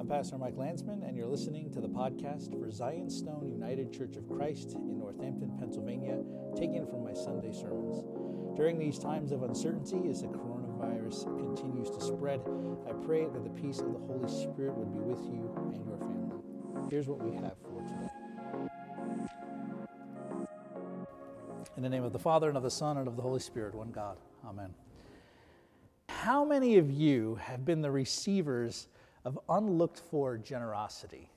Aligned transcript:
I'm 0.00 0.08
Pastor 0.08 0.38
Mike 0.38 0.56
Landsman, 0.56 1.02
and 1.02 1.14
you're 1.14 1.26
listening 1.26 1.70
to 1.72 1.80
the 1.82 1.86
podcast 1.86 2.58
for 2.58 2.70
Zion 2.70 3.10
Stone 3.10 3.46
United 3.46 3.92
Church 3.92 4.16
of 4.16 4.26
Christ 4.26 4.72
in 4.72 4.98
Northampton, 4.98 5.52
Pennsylvania, 5.58 6.22
taken 6.56 6.86
from 6.86 7.04
my 7.04 7.12
Sunday 7.12 7.52
sermons. 7.52 8.02
During 8.56 8.78
these 8.78 8.98
times 8.98 9.30
of 9.30 9.42
uncertainty, 9.42 10.08
as 10.08 10.22
the 10.22 10.28
coronavirus 10.28 11.24
continues 11.36 11.90
to 11.90 12.00
spread, 12.00 12.40
I 12.88 12.94
pray 13.04 13.26
that 13.26 13.44
the 13.44 13.50
peace 13.50 13.80
of 13.80 13.92
the 13.92 13.98
Holy 13.98 14.26
Spirit 14.26 14.74
would 14.74 14.90
be 14.90 15.00
with 15.00 15.22
you 15.26 15.52
and 15.58 15.86
your 15.86 15.98
family. 15.98 16.88
Here's 16.88 17.06
what 17.06 17.22
we 17.22 17.34
have 17.36 17.56
for 17.62 17.82
today. 17.82 18.08
In 21.76 21.82
the 21.82 21.90
name 21.90 22.04
of 22.04 22.14
the 22.14 22.18
Father, 22.18 22.48
and 22.48 22.56
of 22.56 22.62
the 22.62 22.70
Son, 22.70 22.96
and 22.96 23.06
of 23.06 23.16
the 23.16 23.22
Holy 23.22 23.40
Spirit, 23.40 23.74
one 23.74 23.90
God. 23.90 24.16
Amen. 24.46 24.72
How 26.08 26.42
many 26.42 26.78
of 26.78 26.90
you 26.90 27.34
have 27.34 27.66
been 27.66 27.82
the 27.82 27.90
receivers 27.90 28.88
of 29.24 29.38
unlooked 29.48 30.00
for 30.10 30.38
generosity? 30.38 31.30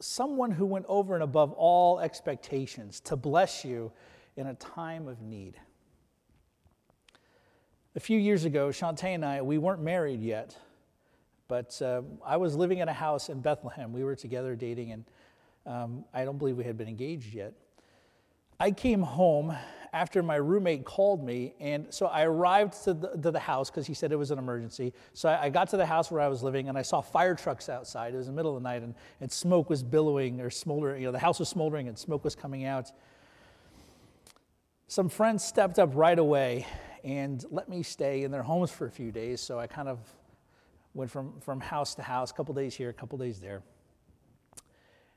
Someone 0.00 0.50
who 0.50 0.64
went 0.66 0.86
over 0.88 1.14
and 1.14 1.22
above 1.22 1.52
all 1.52 2.00
expectations 2.00 3.00
to 3.00 3.16
bless 3.16 3.64
you 3.64 3.92
in 4.36 4.46
a 4.46 4.54
time 4.54 5.08
of 5.08 5.20
need. 5.20 5.60
A 7.96 8.00
few 8.00 8.18
years 8.18 8.44
ago, 8.44 8.68
Shantae 8.68 9.14
and 9.14 9.24
I, 9.24 9.42
we 9.42 9.58
weren't 9.58 9.82
married 9.82 10.22
yet, 10.22 10.56
but 11.48 11.80
uh, 11.82 12.02
I 12.24 12.36
was 12.36 12.54
living 12.54 12.78
in 12.78 12.88
a 12.88 12.92
house 12.92 13.28
in 13.28 13.40
Bethlehem. 13.40 13.92
We 13.92 14.04
were 14.04 14.14
together 14.14 14.54
dating, 14.54 14.92
and 14.92 15.04
um, 15.66 16.04
I 16.14 16.24
don't 16.24 16.38
believe 16.38 16.56
we 16.56 16.64
had 16.64 16.78
been 16.78 16.88
engaged 16.88 17.34
yet. 17.34 17.52
I 18.60 18.70
came 18.70 19.00
home 19.00 19.56
after 19.92 20.22
my 20.22 20.36
roommate 20.36 20.84
called 20.84 21.24
me. 21.24 21.54
And 21.58 21.86
so 21.92 22.06
I 22.06 22.24
arrived 22.24 22.84
to 22.84 22.94
the, 22.94 23.08
to 23.08 23.30
the 23.30 23.40
house 23.40 23.70
because 23.70 23.86
he 23.86 23.94
said 23.94 24.12
it 24.12 24.16
was 24.16 24.30
an 24.30 24.38
emergency. 24.38 24.92
So 25.14 25.30
I, 25.30 25.44
I, 25.44 25.48
got 25.48 25.70
to 25.70 25.78
the 25.78 25.86
house 25.86 26.10
where 26.10 26.20
I 26.20 26.28
was 26.28 26.42
living 26.42 26.68
and 26.68 26.78
I 26.78 26.82
saw 26.82 27.00
fire 27.00 27.34
trucks 27.34 27.68
outside. 27.68 28.14
It 28.14 28.18
was 28.18 28.28
in 28.28 28.34
the 28.34 28.36
middle 28.36 28.56
of 28.56 28.62
the 28.62 28.68
night 28.68 28.82
and, 28.82 28.94
and 29.20 29.32
smoke 29.32 29.70
was 29.70 29.82
billowing 29.82 30.40
or 30.40 30.50
smoldering. 30.50 31.00
You 31.00 31.08
know, 31.08 31.12
the 31.12 31.18
house 31.18 31.40
was 31.40 31.48
smoldering 31.48 31.88
and 31.88 31.98
smoke 31.98 32.22
was 32.22 32.36
coming 32.36 32.66
out. 32.66 32.92
Some 34.86 35.08
friends 35.08 35.42
stepped 35.42 35.78
up 35.78 35.90
right 35.94 36.18
away 36.18 36.66
and 37.02 37.42
let 37.50 37.68
me 37.68 37.82
stay 37.82 38.22
in 38.24 38.30
their 38.30 38.42
homes 38.42 38.70
for 38.70 38.86
a 38.86 38.90
few 38.90 39.10
days. 39.10 39.40
So 39.40 39.58
I 39.58 39.66
kind 39.66 39.88
of 39.88 39.98
went 40.94 41.10
from, 41.10 41.40
from 41.40 41.60
house 41.60 41.94
to 41.94 42.02
house, 42.02 42.30
a 42.30 42.34
couple 42.34 42.54
days 42.54 42.74
here, 42.74 42.90
a 42.90 42.92
couple 42.92 43.16
days 43.16 43.40
there. 43.40 43.62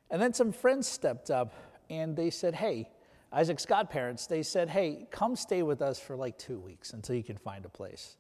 And 0.10 0.22
then 0.22 0.34
some 0.34 0.52
friends 0.52 0.88
stepped 0.88 1.30
up 1.30 1.54
and 1.90 2.16
they 2.16 2.30
said, 2.30 2.56
Hey, 2.56 2.90
Isaac's 3.34 3.66
godparents, 3.66 4.28
they 4.28 4.44
said, 4.44 4.70
hey, 4.70 5.08
come 5.10 5.36
stay 5.36 5.64
with 5.64 5.82
us 5.82 6.00
for 6.00 6.16
like 6.16 6.38
two 6.38 6.60
weeks 6.60 6.94
until 6.94 7.16
you 7.16 7.24
can 7.24 7.38
find 7.38 7.66
a 7.66 7.70
place. 7.70 8.18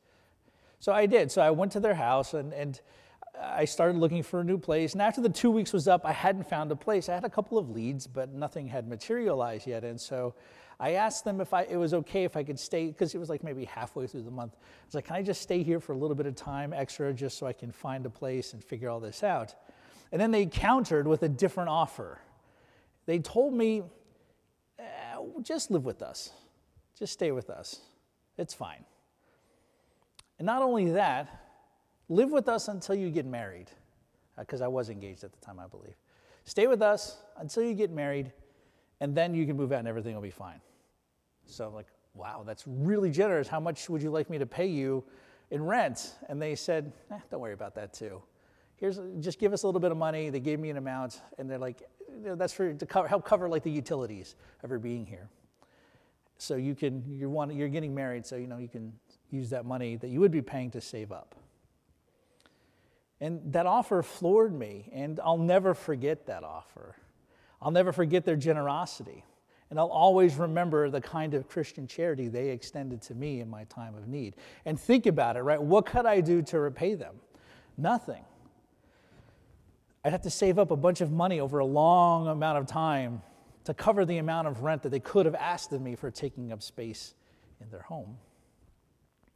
So 0.80 0.92
I 0.92 1.05
did. 1.05 1.31
So 1.31 1.42
I 1.42 1.52
went 1.52 1.72
to 1.73 1.80
their 1.80 1.94
house 1.94 2.33
and, 2.33 2.52
and 2.52 2.81
I 3.42 3.66
started 3.66 3.97
looking 3.97 4.23
for 4.23 4.42
a 4.42 4.44
new 4.44 4.58
place. 4.58 4.94
And 4.94 5.02
after 5.02 5.22
the 5.22 5.30
two 5.30 5.52
weeks 5.52 5.72
was 5.72 5.88
up, 5.88 6.02
I 6.03 6.11
hadn't 6.11 6.50
found 6.50 6.72
a 6.72 6.75
place. 6.75 7.09
I 7.09 7.14
had 7.14 7.25
a 7.25 7.30
couple 7.30 7.58
of 7.58 7.70
leads, 7.70 8.08
but 8.08 8.33
nothing 8.33 8.67
had 8.67 8.88
materialized 8.88 9.67
yet. 9.67 9.83
And 9.83 10.02
so 10.02 10.33
I 10.80 10.94
asked 10.94 11.25
them 11.25 11.42
if 11.42 11.53
I, 11.53 11.64
it 11.64 11.77
was 11.77 11.94
okay 11.94 12.23
if 12.23 12.36
I 12.36 12.44
could 12.44 12.59
stay, 12.59 12.88
because 12.88 13.14
it 13.14 13.20
was 13.20 13.30
like 13.30 13.44
maybe 13.44 13.66
halfway 13.66 14.08
through 14.08 14.23
the 14.23 14.31
month. 14.31 14.55
I 14.55 14.86
was 14.86 14.95
like, 14.95 15.05
can 15.05 15.16
I 15.16 15.22
just 15.22 15.42
stay 15.42 15.64
here 15.64 15.80
for 15.80 15.94
a 15.94 15.98
little 15.98 16.16
bit 16.16 16.25
of 16.25 16.36
time 16.36 16.73
extra 16.73 17.14
just 17.14 17.38
so 17.38 17.45
I 17.45 17.53
can 17.53 17.72
find 17.72 18.05
a 18.05 18.09
place 18.09 18.53
and 18.53 18.64
figure 18.64 18.89
all 18.89 19.00
this 19.00 19.23
out? 19.23 19.53
And 20.11 20.20
then 20.20 20.31
they 20.31 20.45
countered 20.45 21.08
with 21.08 21.23
a 21.23 21.30
different 21.30 21.70
offer. 21.70 22.20
They 23.05 23.20
told 23.20 23.53
me 23.53 23.83
just 25.42 25.72
live 25.72 25.86
with 25.86 26.02
us. 26.02 26.32
Just 26.98 27.14
stay 27.14 27.32
with 27.32 27.50
us. 27.50 27.82
It's 28.38 28.54
fine. 28.54 28.84
And 30.40 30.46
not 30.46 30.62
only 30.62 30.92
that, 30.92 31.42
live 32.10 32.32
with 32.32 32.48
us 32.48 32.68
until 32.68 32.96
you 32.96 33.10
get 33.10 33.26
married, 33.26 33.70
because 34.38 34.62
uh, 34.62 34.66
I 34.66 34.68
was 34.68 34.90
engaged 34.90 35.24
at 35.24 35.32
the 35.32 35.40
time, 35.46 35.60
I 35.60 35.68
believe. 35.68 35.96
Stay 36.46 36.68
with 36.68 36.82
us 36.82 37.17
until 37.38 37.64
you 37.64 37.73
get 37.73 37.92
married, 37.92 38.32
and 39.00 39.16
then 39.16 39.33
you 39.33 39.45
can 39.45 39.56
move 39.56 39.72
out 39.72 39.80
and 39.80 39.88
everything 39.88 40.16
will 40.16 40.22
be 40.22 40.30
fine. 40.30 40.60
So 41.45 41.67
I'm 41.67 41.73
like, 41.73 41.88
wow, 42.14 42.44
that's 42.45 42.64
really 42.67 43.12
generous. 43.12 43.48
How 43.48 43.60
much 43.60 43.89
would 43.89 44.02
you 44.02 44.12
like 44.12 44.30
me 44.30 44.38
to 44.38 44.45
pay 44.45 44.67
you 44.67 45.04
in 45.52 45.64
rent? 45.64 46.16
And 46.30 46.42
they 46.42 46.56
said, 46.56 46.92
eh, 47.12 47.20
don't 47.30 47.39
worry 47.39 47.54
about 47.54 47.76
that 47.76 47.94
too. 47.94 48.22
Here's, 48.76 49.00
just 49.20 49.39
give 49.39 49.54
us 49.54 49.64
a 49.64 49.67
little 49.67 49.80
bit 49.80 49.92
of 49.92 49.98
money. 49.98 50.30
They 50.30 50.39
gave 50.39 50.60
me 50.60 50.70
an 50.70 50.78
amount, 50.78 51.22
and 51.38 51.50
they're 51.50 51.58
like, 51.58 51.83
that's 52.22 52.54
for 52.54 52.74
to 52.74 52.86
cover, 52.86 53.08
help 53.08 53.26
cover 53.26 53.50
like 53.50 53.64
the 53.64 53.72
utilities 53.72 54.36
of 54.64 54.70
her 54.70 54.80
being 54.80 55.06
here. 55.06 55.30
So 56.38 56.56
you 56.56 56.76
can 56.76 57.04
you're 57.08 57.30
one, 57.30 57.56
you're 57.56 57.70
getting 57.70 57.96
married, 57.96 58.26
so 58.26 58.36
you 58.36 58.48
know 58.48 58.58
you 58.58 58.68
can 58.68 58.94
use 59.30 59.50
that 59.50 59.66
money 59.66 59.96
that 59.98 60.10
you 60.10 60.20
would 60.20 60.32
be 60.32 60.42
paying 60.42 60.72
to 60.72 60.82
save 60.82 61.12
up. 61.12 61.36
And 63.22 63.54
that 63.54 63.66
offer 63.66 64.04
floored 64.04 64.54
me, 64.54 64.90
and 64.92 65.20
I'll 65.24 65.38
never 65.38 65.74
forget 65.74 66.26
that 66.28 66.44
offer. 66.44 66.96
I'll 67.62 67.72
never 67.72 67.94
forget 67.94 68.26
their 68.26 68.36
generosity. 68.36 69.24
And 69.70 69.80
I'll 69.80 69.88
always 69.88 70.36
remember 70.36 70.90
the 70.90 71.02
kind 71.02 71.34
of 71.34 71.48
Christian 71.48 71.88
charity 71.88 72.28
they 72.28 72.50
extended 72.50 73.02
to 73.04 73.16
me 73.16 73.40
in 73.40 73.50
my 73.50 73.64
time 73.64 73.95
of 73.95 74.08
need. 74.08 74.36
And 74.66 74.80
think 74.80 75.06
about 75.06 75.38
it, 75.38 75.42
right? 75.42 75.62
What 75.62 75.86
could 75.86 76.06
I 76.06 76.22
do 76.22 76.42
to 76.44 76.60
repay 76.60 76.95
them? 76.95 77.16
Nothing. 77.78 78.24
I'd 80.05 80.11
have 80.11 80.21
to 80.23 80.30
save 80.30 80.59
up 80.59 80.71
a 80.71 80.75
bunch 80.75 81.02
of 81.02 81.11
money 81.11 81.39
over 81.39 81.59
a 81.59 81.65
long 81.65 82.27
amount 82.27 82.58
of 82.58 82.67
time 82.67 83.21
to 83.64 83.73
cover 83.73 84.03
the 84.03 84.17
amount 84.17 84.47
of 84.47 84.61
rent 84.61 84.83
that 84.83 84.89
they 84.89 84.99
could 84.99 85.25
have 85.25 85.36
asked 85.36 85.71
of 85.71 85.81
me 85.81 85.95
for 85.95 86.11
taking 86.11 86.52
up 86.52 86.61
space 86.61 87.14
in 87.61 87.69
their 87.69 87.81
home. 87.81 88.17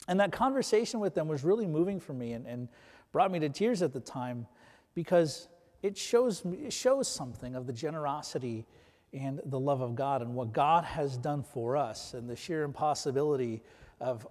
And 0.08 0.20
that 0.20 0.32
conversation 0.32 1.00
with 1.00 1.14
them 1.14 1.28
was 1.28 1.44
really 1.44 1.66
moving 1.66 2.00
for 2.00 2.14
me 2.14 2.34
and, 2.34 2.46
and 2.46 2.68
brought 3.12 3.32
me 3.32 3.40
to 3.40 3.50
tears 3.50 3.82
at 3.82 3.94
the 3.94 4.00
time 4.00 4.46
because 4.94 5.48
it 5.82 5.98
shows, 5.98 6.44
it 6.46 6.74
shows 6.74 7.08
something 7.08 7.56
of 7.56 7.68
the 7.68 7.74
generosity 7.74 8.66
and 9.14 9.40
the 9.46 9.60
love 9.60 9.82
of 9.82 9.96
God 9.96 10.22
and 10.22 10.34
what 10.34 10.52
God 10.52 10.84
has 10.84 11.18
done 11.18 11.44
for 11.44 11.78
us 11.78 12.14
and 12.14 12.30
the 12.30 12.36
sheer 12.36 12.64
impossibility 12.64 13.62
of 14.02 14.28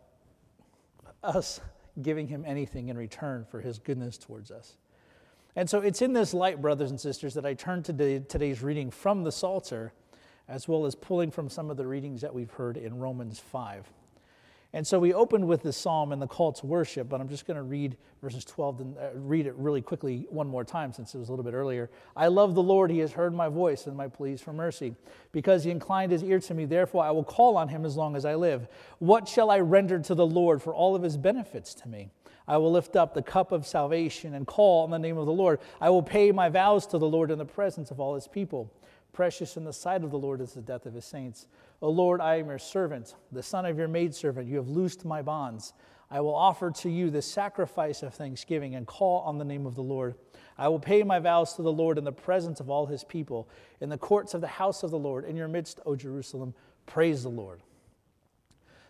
us 1.22 1.60
giving 2.02 2.26
Him 2.26 2.44
anything 2.46 2.88
in 2.88 2.98
return 2.98 3.46
for 3.50 3.60
His 3.60 3.78
goodness 3.78 4.18
towards 4.18 4.50
us. 4.50 4.76
And 5.56 5.68
so 5.68 5.80
it's 5.80 6.02
in 6.02 6.12
this 6.12 6.34
light, 6.34 6.60
brothers 6.60 6.90
and 6.90 7.00
sisters, 7.00 7.32
that 7.34 7.46
I 7.46 7.54
turn 7.54 7.82
to 7.84 8.20
today's 8.20 8.62
reading 8.62 8.90
from 8.90 9.24
the 9.24 9.32
Psalter, 9.32 9.94
as 10.48 10.68
well 10.68 10.84
as 10.84 10.94
pulling 10.94 11.30
from 11.30 11.48
some 11.48 11.70
of 11.70 11.78
the 11.78 11.86
readings 11.86 12.20
that 12.20 12.34
we've 12.34 12.50
heard 12.50 12.76
in 12.76 12.98
Romans 12.98 13.38
5. 13.38 13.90
And 14.74 14.86
so 14.86 14.98
we 14.98 15.14
opened 15.14 15.48
with 15.48 15.62
this 15.62 15.74
psalm 15.74 16.12
and 16.12 16.20
the 16.20 16.26
call 16.26 16.52
to 16.52 16.66
worship, 16.66 17.08
but 17.08 17.18
I'm 17.18 17.28
just 17.30 17.46
going 17.46 17.56
to 17.56 17.62
read 17.62 17.96
verses 18.20 18.44
12 18.44 18.80
and 18.80 18.98
uh, 18.98 19.08
read 19.14 19.46
it 19.46 19.54
really 19.54 19.80
quickly 19.80 20.26
one 20.28 20.46
more 20.46 20.64
time 20.64 20.92
since 20.92 21.14
it 21.14 21.18
was 21.18 21.30
a 21.30 21.32
little 21.32 21.44
bit 21.44 21.54
earlier. 21.54 21.88
I 22.14 22.26
love 22.26 22.54
the 22.54 22.62
Lord, 22.62 22.90
he 22.90 22.98
has 22.98 23.12
heard 23.12 23.32
my 23.32 23.48
voice 23.48 23.86
and 23.86 23.96
my 23.96 24.08
pleas 24.08 24.42
for 24.42 24.52
mercy. 24.52 24.94
Because 25.32 25.64
he 25.64 25.70
inclined 25.70 26.12
his 26.12 26.22
ear 26.22 26.40
to 26.40 26.52
me, 26.52 26.66
therefore 26.66 27.04
I 27.04 27.10
will 27.12 27.24
call 27.24 27.56
on 27.56 27.68
him 27.68 27.86
as 27.86 27.96
long 27.96 28.16
as 28.16 28.26
I 28.26 28.34
live. 28.34 28.68
What 28.98 29.26
shall 29.26 29.50
I 29.50 29.60
render 29.60 29.98
to 30.00 30.14
the 30.14 30.26
Lord 30.26 30.60
for 30.60 30.74
all 30.74 30.94
of 30.94 31.02
his 31.02 31.16
benefits 31.16 31.72
to 31.76 31.88
me? 31.88 32.10
I 32.48 32.58
will 32.58 32.70
lift 32.70 32.96
up 32.96 33.14
the 33.14 33.22
cup 33.22 33.52
of 33.52 33.66
salvation 33.66 34.34
and 34.34 34.46
call 34.46 34.84
on 34.84 34.90
the 34.90 34.98
name 34.98 35.18
of 35.18 35.26
the 35.26 35.32
Lord. 35.32 35.60
I 35.80 35.90
will 35.90 36.02
pay 36.02 36.30
my 36.32 36.48
vows 36.48 36.86
to 36.88 36.98
the 36.98 37.08
Lord 37.08 37.30
in 37.30 37.38
the 37.38 37.44
presence 37.44 37.90
of 37.90 37.98
all 37.98 38.14
his 38.14 38.28
people. 38.28 38.72
Precious 39.12 39.56
in 39.56 39.64
the 39.64 39.72
sight 39.72 40.04
of 40.04 40.10
the 40.10 40.18
Lord 40.18 40.40
is 40.40 40.52
the 40.52 40.60
death 40.60 40.86
of 40.86 40.94
his 40.94 41.04
saints. 41.04 41.48
O 41.82 41.90
Lord, 41.90 42.20
I 42.20 42.36
am 42.36 42.48
your 42.48 42.58
servant, 42.58 43.14
the 43.32 43.42
son 43.42 43.64
of 43.66 43.78
your 43.78 43.88
maidservant. 43.88 44.46
You 44.46 44.56
have 44.56 44.68
loosed 44.68 45.04
my 45.04 45.22
bonds. 45.22 45.72
I 46.10 46.20
will 46.20 46.34
offer 46.34 46.70
to 46.70 46.90
you 46.90 47.10
the 47.10 47.22
sacrifice 47.22 48.02
of 48.02 48.14
thanksgiving 48.14 48.76
and 48.76 48.86
call 48.86 49.22
on 49.22 49.38
the 49.38 49.44
name 49.44 49.66
of 49.66 49.74
the 49.74 49.82
Lord. 49.82 50.14
I 50.56 50.68
will 50.68 50.78
pay 50.78 51.02
my 51.02 51.18
vows 51.18 51.54
to 51.54 51.62
the 51.62 51.72
Lord 51.72 51.98
in 51.98 52.04
the 52.04 52.12
presence 52.12 52.60
of 52.60 52.70
all 52.70 52.86
his 52.86 53.02
people, 53.02 53.48
in 53.80 53.88
the 53.88 53.98
courts 53.98 54.32
of 54.32 54.40
the 54.40 54.46
house 54.46 54.82
of 54.82 54.90
the 54.90 54.98
Lord, 54.98 55.24
in 55.24 55.34
your 55.34 55.48
midst, 55.48 55.80
O 55.84 55.96
Jerusalem. 55.96 56.54
Praise 56.86 57.24
the 57.24 57.28
Lord. 57.28 57.60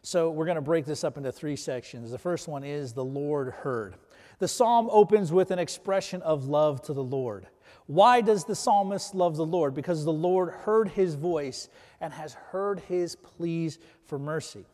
So 0.06 0.31
we're 0.31 0.44
going 0.44 0.55
to 0.55 0.61
break 0.61 0.87
this 0.87 1.03
up 1.03 1.17
into 1.17 1.33
three 1.33 1.56
sections. 1.56 2.12
The 2.12 2.19
first 2.19 2.47
one 2.47 2.62
is 2.62 2.93
the 2.93 3.05
Lord 3.05 3.49
heard. 3.49 3.97
The 4.38 4.47
psalm 4.47 4.87
opens 4.93 5.32
with 5.32 5.50
an 5.50 5.58
expression 5.58 6.23
of 6.23 6.47
love 6.47 6.81
to 6.82 6.93
the 6.93 7.03
Lord. 7.03 7.49
Why 7.87 8.20
does 8.20 8.44
the 8.44 8.55
psalmist 8.55 9.17
love 9.17 9.37
the 9.37 9.44
Lord? 9.44 9.75
Because 9.75 10.05
the 10.05 10.12
Lord 10.12 10.50
heard 10.50 10.91
his 10.91 11.17
voice 11.17 11.69
and 12.00 12.12
has 12.12 12.35
heard 12.35 12.79
his 12.87 13.17
pleas 13.17 13.81
for 14.05 14.17
mercy. 14.17 14.64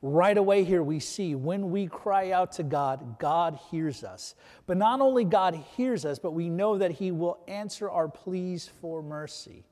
Right 0.00 0.38
away, 0.38 0.64
here 0.64 0.82
we 0.82 1.00
see 1.00 1.34
when 1.34 1.70
we 1.70 1.86
cry 1.86 2.30
out 2.30 2.52
to 2.52 2.62
God, 2.62 3.18
God 3.18 3.58
hears 3.70 4.02
us. 4.02 4.34
But 4.64 4.78
not 4.78 5.02
only 5.02 5.24
God 5.24 5.54
hears 5.76 6.06
us, 6.06 6.18
but 6.18 6.32
we 6.32 6.48
know 6.48 6.78
that 6.78 6.92
He 6.92 7.12
will 7.12 7.44
answer 7.46 7.90
our 7.90 8.08
pleas 8.08 8.70
for 8.80 9.02
mercy. 9.02 9.64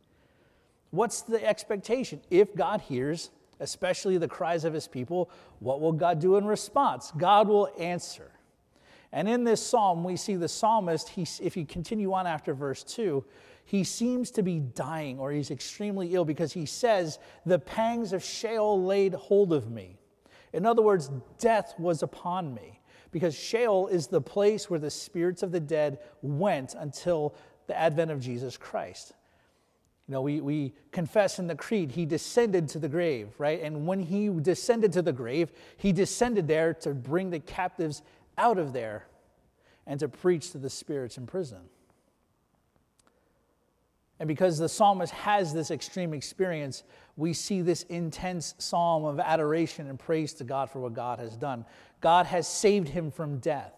What's 0.91 1.23
the 1.23 1.43
expectation? 1.43 2.21
If 2.29 2.55
God 2.55 2.83
hears, 2.83 3.31
especially 3.61 4.19
the 4.19 4.29
cries 4.29 4.65
of 4.65 4.73
his 4.73 4.89
people, 4.89 5.31
what 5.59 5.81
will 5.81 5.93
God 5.93 6.21
do 6.21 6.37
in 6.37 6.47
response? 6.47 7.13
God 7.17 7.49
will 7.49 7.71
answer. 7.79 8.31
And 9.13 9.29
in 9.29 9.45
this 9.45 9.65
psalm, 9.65 10.05
we 10.05 10.17
see 10.17 10.37
the 10.37 10.49
psalmist, 10.49 11.09
he, 11.09 11.27
if 11.41 11.57
you 11.57 11.65
continue 11.65 12.13
on 12.13 12.27
after 12.27 12.53
verse 12.53 12.85
2, 12.85 13.25
he 13.65 13.85
seems 13.85 14.31
to 14.33 14.43
be 14.43 14.61
dying 14.61 15.19
or 15.19 15.33
he's 15.33 15.51
extremely 15.51 16.15
ill 16.15 16.25
because 16.25 16.53
he 16.53 16.67
says, 16.67 17.19
The 17.45 17.59
pangs 17.59 18.13
of 18.13 18.23
Sheol 18.23 18.83
laid 18.85 19.15
hold 19.15 19.53
of 19.53 19.71
me. 19.71 19.99
In 20.53 20.65
other 20.67 20.83
words, 20.83 21.11
death 21.39 21.75
was 21.79 22.03
upon 22.03 22.55
me. 22.55 22.81
because 23.11 23.35
Sheol 23.35 23.89
is 23.89 24.07
the 24.07 24.21
place 24.21 24.69
where 24.69 24.79
the 24.79 24.91
spirits 24.91 25.43
of 25.43 25.51
the 25.51 25.61
dead 25.61 25.99
went 26.23 26.75
until 26.75 27.35
the 27.67 27.79
advent 27.79 28.11
of 28.11 28.21
Jesus 28.21 28.57
Christ. 28.57 29.15
You 30.09 30.13
know, 30.15 30.23
we, 30.23 30.41
we 30.41 30.73
confess 30.91 31.39
in 31.39 31.47
the 31.47 31.55
creed, 31.55 31.91
he 31.91 32.07
descended 32.07 32.67
to 32.71 32.79
the 32.79 32.89
grave, 32.89 33.29
right? 33.37 33.61
And 33.63 33.87
when 33.87 34.01
he 34.01 34.29
descended 34.29 34.91
to 34.95 35.03
the 35.03 35.13
grave, 35.13 35.53
he 35.77 35.93
descended 35.93 36.49
there 36.49 36.73
to 36.75 36.95
bring 36.95 37.29
the 37.29 37.41
captives 37.41 38.01
out 38.39 38.59
of 38.59 38.73
there 38.73 39.07
and 39.87 40.01
to 40.01 40.09
preach 40.09 40.51
to 40.53 40.59
the 40.59 40.71
spirits 40.71 41.19
in 41.19 41.27
prison. 41.27 41.59
And 44.19 44.27
because 44.27 44.59
the 44.59 44.69
psalmist 44.69 45.13
has 45.13 45.53
this 45.53 45.71
extreme 45.71 46.15
experience, 46.15 46.85
we 47.17 47.33
see 47.35 47.61
this 47.61 47.83
intense 47.85 48.55
psalm 48.59 49.05
of 49.05 49.21
adoration 49.21 49.89
and 49.89 49.99
praise 49.99 50.33
to 50.35 50.45
God 50.45 50.71
for 50.71 50.81
what 50.81 50.95
God 50.95 51.19
has 51.19 51.37
done. 51.37 51.65
God 52.01 52.27
has 52.27 52.49
saved 52.49 52.89
him 52.89 53.11
from 53.11 53.39
death. 53.39 53.75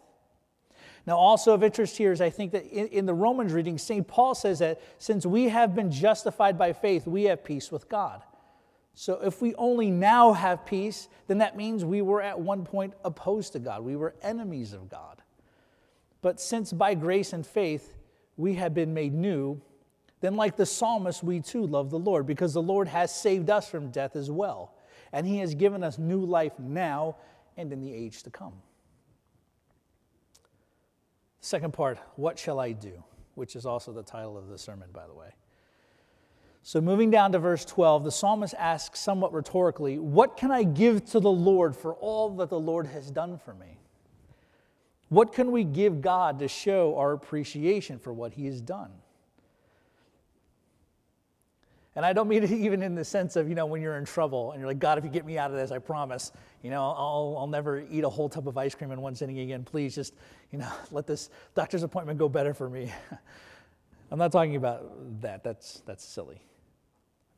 Now, 1.11 1.17
also 1.17 1.55
of 1.55 1.65
interest 1.65 1.97
here 1.97 2.13
is 2.13 2.21
I 2.21 2.31
think 2.31 2.53
that 2.53 2.67
in, 2.67 2.87
in 2.87 3.05
the 3.05 3.13
Romans 3.13 3.53
reading, 3.53 3.79
St. 3.79 4.07
Paul 4.07 4.33
says 4.33 4.61
that 4.61 4.81
since 5.01 5.27
we 5.27 5.49
have 5.49 5.75
been 5.75 5.91
justified 5.91 6.57
by 6.57 6.73
faith, 6.73 7.05
we 7.05 7.25
have 7.25 7.43
peace 7.43 7.73
with 7.73 7.89
God. 7.89 8.23
So 8.95 9.19
if 9.21 9.43
we 9.43 9.53
only 9.57 9.91
now 9.91 10.33
have 10.33 10.65
peace, 10.65 11.09
then 11.27 11.39
that 11.39 11.57
means 11.57 11.85
we 11.85 12.01
were 12.01 12.23
at 12.23 12.39
one 12.39 12.65
point 12.65 12.95
opposed 13.05 13.55
to 13.55 13.59
God. 13.59 13.83
We 13.83 13.97
were 13.97 14.15
enemies 14.23 14.73
of 14.73 14.89
God. 14.89 15.21
But 16.23 16.41
since 16.41 16.73
by 16.73 16.95
grace 16.95 17.33
and 17.33 17.45
faith 17.45 17.93
we 18.37 18.55
have 18.55 18.73
been 18.73 18.95
made 18.95 19.13
new, 19.13 19.61
then, 20.21 20.37
like 20.37 20.57
the 20.57 20.65
psalmist, 20.65 21.25
we 21.25 21.41
too 21.41 21.67
love 21.67 21.91
the 21.91 21.99
Lord 21.99 22.25
because 22.25 22.55
the 22.55 22.63
Lord 22.63 22.87
has 22.87 23.13
saved 23.13 23.51
us 23.51 23.69
from 23.69 23.91
death 23.91 24.15
as 24.15 24.31
well. 24.31 24.75
And 25.13 25.27
He 25.27 25.39
has 25.39 25.57
given 25.57 25.83
us 25.83 25.99
new 25.99 26.25
life 26.25 26.57
now 26.61 27.17
and 27.57 27.73
in 27.73 27.81
the 27.81 27.93
age 27.93 28.23
to 28.23 28.31
come. 28.31 28.53
Second 31.41 31.73
part, 31.73 31.99
what 32.17 32.39
shall 32.39 32.61
I 32.61 32.73
do? 32.73 33.03
Which 33.35 33.57
is 33.57 33.65
also 33.65 33.93
the 33.93 34.03
title 34.03 34.37
of 34.37 34.49
the 34.49 34.59
sermon, 34.59 34.89
by 34.93 35.07
the 35.07 35.15
way. 35.15 35.31
So, 36.63 36.81
moving 36.81 37.11
down 37.11 37.33
to 37.33 37.39
verse 37.39 37.65
12, 37.65 38.05
the 38.05 38.11
psalmist 38.11 38.55
asks 38.59 39.01
somewhat 39.01 39.33
rhetorically, 39.33 39.99
What 39.99 40.37
can 40.37 40.51
I 40.51 40.63
give 40.63 41.07
to 41.07 41.21
the 41.21 41.31
Lord 41.31 41.75
for 41.75 41.95
all 41.95 42.29
that 42.37 42.51
the 42.51 42.61
Lord 42.61 42.87
has 42.89 43.11
done 43.11 43.39
for 43.39 43.55
me? 43.55 43.79
What 45.09 45.33
can 45.33 45.51
we 45.53 45.65
give 45.65 46.03
God 46.03 46.39
to 46.41 46.49
show 46.49 46.97
our 46.97 47.13
appreciation 47.13 47.99
for 47.99 48.13
what 48.13 48.35
He 48.35 48.45
has 48.47 48.61
done? 48.61 48.91
And 51.97 52.07
I 52.07 52.13
don't 52.13 52.29
mean 52.29 52.45
it 52.45 52.51
even 52.53 52.83
in 52.83 52.95
the 52.95 53.05
sense 53.05 53.37
of, 53.37 53.49
you 53.49 53.55
know, 53.55 53.67
when 53.67 53.83
you're 53.83 53.97
in 53.97 54.05
trouble 54.05 54.53
and 54.53 54.61
you're 54.61 54.69
like, 54.69 54.79
God, 54.79 54.99
if 54.99 55.05
you 55.05 55.11
get 55.11 55.25
me 55.25 55.39
out 55.39 55.51
of 55.51 55.57
this, 55.57 55.71
I 55.71 55.79
promise, 55.79 56.33
you 56.63 56.71
know, 56.71 56.83
I'll, 56.83 57.37
I'll 57.39 57.47
never 57.47 57.85
eat 57.91 58.05
a 58.05 58.09
whole 58.09 58.29
tub 58.29 58.49
of 58.49 58.57
ice 58.57 58.75
cream 58.75 58.93
in 58.93 59.01
one 59.01 59.15
sitting 59.15 59.39
again. 59.41 59.65
Please 59.65 59.95
just, 59.95 60.15
you 60.53 60.59
know, 60.59 60.71
let 60.91 61.07
this 61.07 61.31
doctor's 61.55 61.83
appointment 61.83 62.19
go 62.19 62.29
better 62.29 62.55
for 62.55 62.69
me. 62.69 62.93
I'm 64.11 64.19
not 64.19 64.33
talking 64.33 64.57
about 64.57 65.21
that. 65.21 65.45
That's, 65.45 65.83
that's 65.87 66.05
silly. 66.05 66.43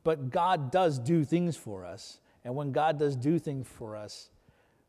But 0.03 0.31
God 0.31 0.71
does 0.71 0.99
do 0.99 1.23
things 1.23 1.55
for 1.55 1.85
us. 1.85 2.19
And 2.43 2.55
when 2.55 2.71
God 2.71 2.99
does 2.99 3.15
do 3.15 3.39
things 3.39 3.67
for 3.67 3.95
us, 3.95 4.29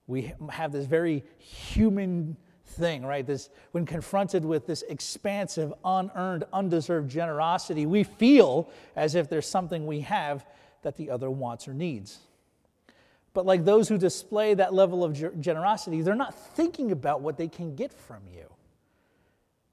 we 0.07 0.33
have 0.51 0.73
this 0.73 0.87
very 0.87 1.25
human 1.39 2.37
thing, 2.67 3.05
right? 3.05 3.27
This, 3.27 3.51
when 3.73 3.87
confronted 3.87 4.45
with 4.45 4.67
this 4.67 4.83
expansive, 4.83 5.73
unearned, 5.85 6.45
undeserved 6.53 7.11
generosity, 7.11 7.87
we 7.87 8.05
feel 8.05 8.71
as 8.97 9.15
if 9.15 9.29
there's 9.29 9.49
something 9.49 9.87
we 9.87 10.01
have 10.01 10.47
that 10.83 10.97
the 10.97 11.11
other 11.11 11.31
wants 11.31 11.69
or 11.69 11.75
needs. 11.75 12.19
But 13.33 13.47
like 13.47 13.65
those 13.65 13.89
who 13.89 13.99
display 13.99 14.55
that 14.55 14.73
level 14.73 15.03
of 15.03 15.41
generosity, 15.41 16.03
they're 16.03 16.15
not 16.15 16.35
thinking 16.35 16.93
about 16.93 17.21
what 17.21 17.37
they 17.37 17.49
can 17.49 17.75
get 17.75 17.93
from 17.93 18.23
you. 18.33 18.47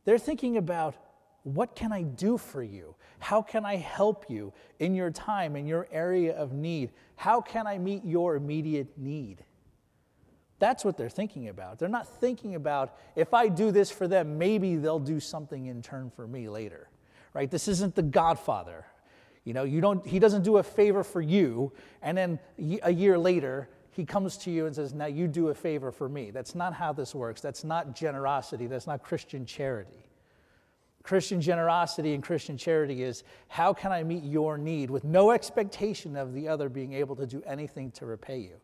They're 0.03 0.17
thinking 0.17 0.57
about 0.57 0.95
what 1.43 1.75
can 1.75 1.91
I 1.91 2.03
do 2.03 2.37
for 2.37 2.61
you? 2.61 2.95
How 3.19 3.41
can 3.41 3.65
I 3.65 3.75
help 3.75 4.29
you 4.29 4.53
in 4.79 4.95
your 4.95 5.11
time, 5.11 5.55
in 5.55 5.65
your 5.65 5.87
area 5.91 6.35
of 6.35 6.53
need? 6.53 6.91
How 7.15 7.41
can 7.41 7.67
I 7.67 7.77
meet 7.77 8.03
your 8.03 8.35
immediate 8.35 8.97
need? 8.97 9.43
That's 10.61 10.85
what 10.85 10.95
they're 10.95 11.09
thinking 11.09 11.49
about. 11.49 11.79
They're 11.79 11.89
not 11.89 12.07
thinking 12.07 12.53
about 12.53 12.95
if 13.15 13.33
I 13.33 13.47
do 13.47 13.71
this 13.71 13.89
for 13.89 14.07
them, 14.07 14.37
maybe 14.37 14.75
they'll 14.75 14.99
do 14.99 15.19
something 15.19 15.65
in 15.65 15.81
turn 15.81 16.11
for 16.11 16.27
me 16.27 16.49
later. 16.49 16.87
Right? 17.33 17.49
This 17.49 17.67
isn't 17.67 17.95
the 17.95 18.03
Godfather. 18.03 18.85
You 19.43 19.55
know, 19.55 19.63
you 19.63 19.81
don't 19.81 20.05
he 20.05 20.19
doesn't 20.19 20.43
do 20.43 20.57
a 20.57 20.63
favor 20.63 21.03
for 21.03 21.19
you 21.19 21.73
and 22.03 22.15
then 22.15 22.39
a 22.83 22.93
year 22.93 23.17
later 23.17 23.69
he 23.89 24.05
comes 24.05 24.37
to 24.37 24.51
you 24.51 24.67
and 24.67 24.75
says, 24.75 24.93
"Now 24.93 25.07
you 25.07 25.27
do 25.27 25.47
a 25.47 25.55
favor 25.55 25.91
for 25.91 26.07
me." 26.07 26.29
That's 26.29 26.53
not 26.53 26.75
how 26.75 26.93
this 26.93 27.15
works. 27.15 27.41
That's 27.41 27.63
not 27.63 27.95
generosity. 27.95 28.67
That's 28.67 28.85
not 28.85 29.01
Christian 29.01 29.47
charity. 29.47 30.11
Christian 31.01 31.41
generosity 31.41 32.13
and 32.13 32.21
Christian 32.21 32.55
charity 32.55 33.01
is 33.01 33.23
how 33.47 33.73
can 33.73 33.91
I 33.91 34.03
meet 34.03 34.23
your 34.23 34.59
need 34.59 34.91
with 34.91 35.03
no 35.05 35.31
expectation 35.31 36.15
of 36.15 36.33
the 36.33 36.47
other 36.47 36.69
being 36.69 36.93
able 36.93 37.15
to 37.15 37.25
do 37.25 37.41
anything 37.47 37.89
to 37.93 38.05
repay 38.05 38.37
you? 38.37 38.61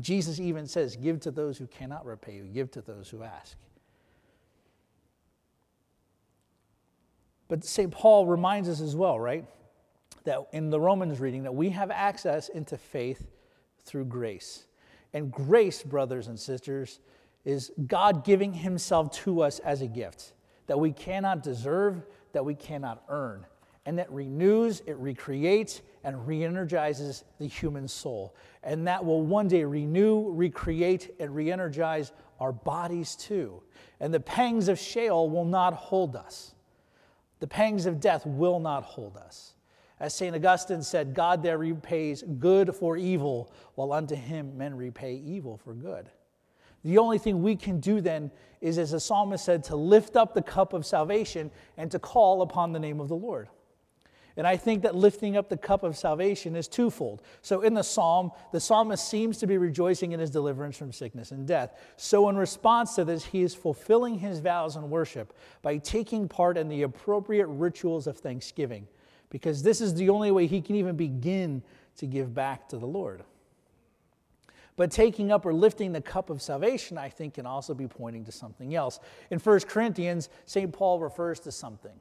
Jesus 0.00 0.40
even 0.40 0.66
says, 0.66 0.96
Give 0.96 1.20
to 1.20 1.30
those 1.30 1.58
who 1.58 1.66
cannot 1.66 2.04
repay 2.04 2.34
you, 2.34 2.44
give 2.44 2.70
to 2.72 2.80
those 2.80 3.08
who 3.08 3.22
ask. 3.22 3.56
But 7.48 7.64
St. 7.64 7.92
Paul 7.92 8.26
reminds 8.26 8.68
us 8.68 8.80
as 8.80 8.96
well, 8.96 9.20
right? 9.20 9.44
That 10.24 10.48
in 10.52 10.70
the 10.70 10.80
Romans 10.80 11.20
reading, 11.20 11.44
that 11.44 11.54
we 11.54 11.70
have 11.70 11.92
access 11.92 12.48
into 12.48 12.76
faith 12.76 13.28
through 13.84 14.06
grace. 14.06 14.66
And 15.12 15.30
grace, 15.30 15.82
brothers 15.82 16.26
and 16.26 16.38
sisters, 16.38 16.98
is 17.44 17.70
God 17.86 18.24
giving 18.24 18.52
Himself 18.52 19.12
to 19.18 19.42
us 19.42 19.60
as 19.60 19.82
a 19.82 19.86
gift 19.86 20.32
that 20.66 20.80
we 20.80 20.90
cannot 20.90 21.44
deserve, 21.44 22.02
that 22.32 22.44
we 22.44 22.56
cannot 22.56 23.04
earn 23.08 23.46
and 23.86 24.00
it 24.00 24.08
renews, 24.10 24.82
it 24.86 24.96
recreates, 24.96 25.80
and 26.04 26.26
re 26.26 26.44
energizes 26.44 27.24
the 27.38 27.46
human 27.46 27.88
soul. 27.88 28.34
And 28.62 28.86
that 28.88 29.04
will 29.04 29.22
one 29.22 29.48
day 29.48 29.64
renew, 29.64 30.30
recreate, 30.30 31.14
and 31.20 31.34
re 31.34 31.50
energize 31.50 32.12
our 32.40 32.52
bodies 32.52 33.16
too. 33.16 33.62
And 34.00 34.12
the 34.12 34.20
pangs 34.20 34.68
of 34.68 34.78
Sheol 34.78 35.30
will 35.30 35.44
not 35.44 35.72
hold 35.72 36.16
us. 36.16 36.54
The 37.38 37.46
pangs 37.46 37.86
of 37.86 38.00
death 38.00 38.26
will 38.26 38.60
not 38.60 38.82
hold 38.82 39.16
us. 39.16 39.54
As 39.98 40.14
St. 40.14 40.34
Augustine 40.34 40.82
said, 40.82 41.14
God 41.14 41.42
there 41.42 41.56
repays 41.56 42.22
good 42.38 42.74
for 42.74 42.96
evil, 42.96 43.50
while 43.76 43.92
unto 43.92 44.14
him 44.14 44.58
men 44.58 44.76
repay 44.76 45.14
evil 45.14 45.56
for 45.56 45.72
good. 45.72 46.10
The 46.82 46.98
only 46.98 47.18
thing 47.18 47.42
we 47.42 47.56
can 47.56 47.80
do 47.80 48.00
then 48.00 48.30
is, 48.60 48.78
as 48.78 48.90
the 48.90 49.00
psalmist 49.00 49.44
said, 49.44 49.64
to 49.64 49.76
lift 49.76 50.16
up 50.16 50.34
the 50.34 50.42
cup 50.42 50.72
of 50.72 50.84
salvation 50.84 51.50
and 51.76 51.90
to 51.90 51.98
call 51.98 52.42
upon 52.42 52.72
the 52.72 52.78
name 52.78 53.00
of 53.00 53.08
the 53.08 53.16
Lord. 53.16 53.48
And 54.36 54.46
I 54.46 54.56
think 54.56 54.82
that 54.82 54.94
lifting 54.94 55.36
up 55.36 55.48
the 55.48 55.56
cup 55.56 55.82
of 55.82 55.96
salvation 55.96 56.56
is 56.56 56.68
twofold. 56.68 57.22
So 57.40 57.62
in 57.62 57.72
the 57.72 57.82
psalm, 57.82 58.32
the 58.52 58.60
psalmist 58.60 59.08
seems 59.08 59.38
to 59.38 59.46
be 59.46 59.56
rejoicing 59.56 60.12
in 60.12 60.20
his 60.20 60.30
deliverance 60.30 60.76
from 60.76 60.92
sickness 60.92 61.30
and 61.30 61.46
death. 61.46 61.80
So 61.96 62.28
in 62.28 62.36
response 62.36 62.94
to 62.96 63.04
this, 63.04 63.24
he 63.24 63.42
is 63.42 63.54
fulfilling 63.54 64.18
his 64.18 64.40
vows 64.40 64.76
in 64.76 64.90
worship 64.90 65.34
by 65.62 65.78
taking 65.78 66.28
part 66.28 66.58
in 66.58 66.68
the 66.68 66.82
appropriate 66.82 67.46
rituals 67.46 68.06
of 68.06 68.18
thanksgiving, 68.18 68.86
because 69.30 69.62
this 69.62 69.80
is 69.80 69.94
the 69.94 70.10
only 70.10 70.30
way 70.30 70.46
he 70.46 70.60
can 70.60 70.76
even 70.76 70.96
begin 70.96 71.62
to 71.96 72.06
give 72.06 72.34
back 72.34 72.68
to 72.68 72.76
the 72.76 72.86
Lord. 72.86 73.24
But 74.76 74.90
taking 74.90 75.32
up 75.32 75.46
or 75.46 75.54
lifting 75.54 75.92
the 75.92 76.02
cup 76.02 76.28
of 76.28 76.42
salvation, 76.42 76.98
I 76.98 77.08
think, 77.08 77.32
can 77.34 77.46
also 77.46 77.72
be 77.72 77.88
pointing 77.88 78.26
to 78.26 78.32
something 78.32 78.74
else. 78.74 79.00
In 79.30 79.38
1 79.38 79.60
Corinthians, 79.60 80.28
St. 80.44 80.70
Paul 80.70 81.00
refers 81.00 81.40
to 81.40 81.50
something. 81.52 81.98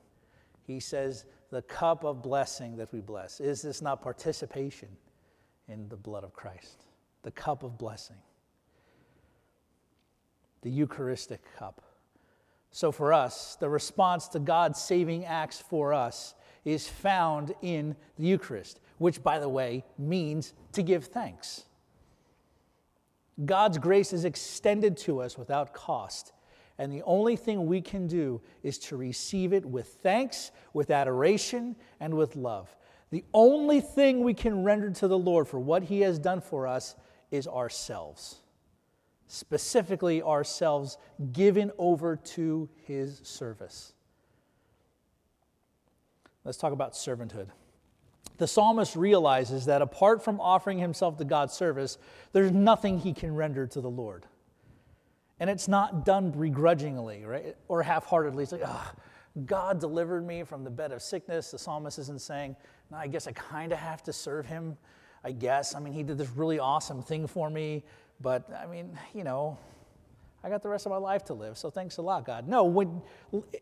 He 0.68 0.82
says, 0.82 1.24
the 1.56 1.62
cup 1.62 2.04
of 2.04 2.22
blessing 2.22 2.76
that 2.76 2.92
we 2.92 3.00
bless? 3.00 3.40
Is 3.40 3.62
this 3.62 3.82
not 3.82 4.02
participation 4.02 4.90
in 5.70 5.88
the 5.88 5.96
blood 5.96 6.26
of 6.26 6.34
Christ? 6.34 6.84
The 7.24 7.32
cup 7.32 7.64
of 7.64 7.78
blessing, 7.78 8.18
the 10.64 10.70
Eucharistic 10.70 11.40
cup. 11.58 11.82
So, 12.72 12.92
for 12.92 13.14
us, 13.14 13.56
the 13.58 13.70
response 13.70 14.28
to 14.30 14.40
God's 14.40 14.82
saving 14.82 15.24
acts 15.24 15.62
for 15.62 15.94
us 15.94 16.36
is 16.66 16.90
found 16.90 17.54
in 17.62 17.96
the 18.20 18.26
Eucharist, 18.26 18.82
which, 18.98 19.24
by 19.24 19.40
the 19.40 19.48
way, 19.48 19.86
means 19.98 20.52
to 20.74 20.84
give 20.84 21.06
thanks. 21.06 21.64
God's 23.46 23.78
grace 23.78 24.12
is 24.12 24.26
extended 24.26 24.98
to 24.98 25.22
us 25.22 25.38
without 25.38 25.74
cost 25.74 26.34
and 26.78 26.92
the 26.92 27.04
only 27.04 27.36
thing 27.36 27.68
we 27.68 27.82
can 27.82 28.08
do 28.08 28.42
is 28.64 28.78
to 28.80 28.98
receive 28.98 29.54
it 29.54 29.66
with 29.66 29.88
thanks, 30.04 30.52
with 30.74 30.92
adoration, 30.92 31.76
and 32.00 32.14
with 32.14 32.36
love. 32.36 32.76
The 33.12 33.24
only 33.34 33.80
thing 33.80 34.24
we 34.24 34.34
can 34.34 34.64
render 34.64 34.90
to 34.92 35.08
the 35.08 35.18
Lord 35.18 35.48
for 35.48 35.60
what 35.60 35.84
He 35.84 36.02
has 36.02 36.20
done 36.20 36.42
for 36.42 36.68
us 36.68 36.96
is 37.32 37.48
ourselves, 37.48 38.42
specifically 39.28 40.22
ourselves 40.22 40.98
given 41.32 41.72
over 41.78 42.18
to 42.18 42.70
His 42.86 43.22
service. 43.24 43.94
Let's 46.44 46.58
talk 46.58 46.74
about 46.74 46.94
servanthood. 46.94 47.48
The 48.38 48.48
psalmist 48.48 48.96
realizes 48.96 49.66
that 49.66 49.82
apart 49.82 50.24
from 50.24 50.42
offering 50.42 50.78
himself 50.78 51.18
to 51.18 51.26
God's 51.26 51.54
service, 51.54 51.98
there's 52.34 52.52
nothing 52.52 53.00
he 53.00 53.14
can 53.14 53.34
render 53.34 53.66
to 53.68 53.82
the 53.82 53.90
Lord. 53.90 54.26
And 55.40 55.50
it's 55.50 55.68
not 55.68 56.06
done 56.06 56.32
begrudgingly, 56.32 57.26
right? 57.26 57.56
Or 57.68 57.84
half 57.84 58.06
heartedly. 58.06 58.44
It's 58.44 58.52
like, 58.52 58.62
oh, 58.66 58.92
God 59.46 59.80
delivered 59.80 60.26
me 60.26 60.44
from 60.44 60.64
the 60.64 60.70
bed 60.70 60.92
of 60.92 61.02
sickness. 61.02 61.52
The 61.52 61.60
psalmist 61.60 62.00
isn't 62.00 62.22
saying, 62.22 62.56
no, 62.90 62.98
I 62.98 63.08
guess 63.08 63.28
I 63.28 63.34
kind 63.34 63.74
of 63.74 63.80
have 63.80 64.02
to 64.04 64.14
serve 64.14 64.46
him. 64.46 64.78
I 65.26 65.32
guess. 65.32 65.74
I 65.74 65.80
mean, 65.80 65.92
he 65.92 66.04
did 66.04 66.20
this 66.20 66.30
really 66.30 66.60
awesome 66.60 67.02
thing 67.02 67.26
for 67.26 67.50
me, 67.50 67.84
but 68.22 68.48
I 68.54 68.68
mean, 68.68 68.98
you 69.16 69.24
know, 69.24 69.58
I 70.44 70.50
got 70.50 70.62
the 70.62 70.70
rest 70.70 70.86
of 70.86 70.92
my 70.92 71.00
life 71.00 71.24
to 71.26 71.34
live, 71.34 71.58
so 71.58 71.72
thanks 71.72 71.98
a 71.98 72.04
lot, 72.04 72.26
God. 72.26 72.48
No, 72.48 72.64
when, 72.64 73.02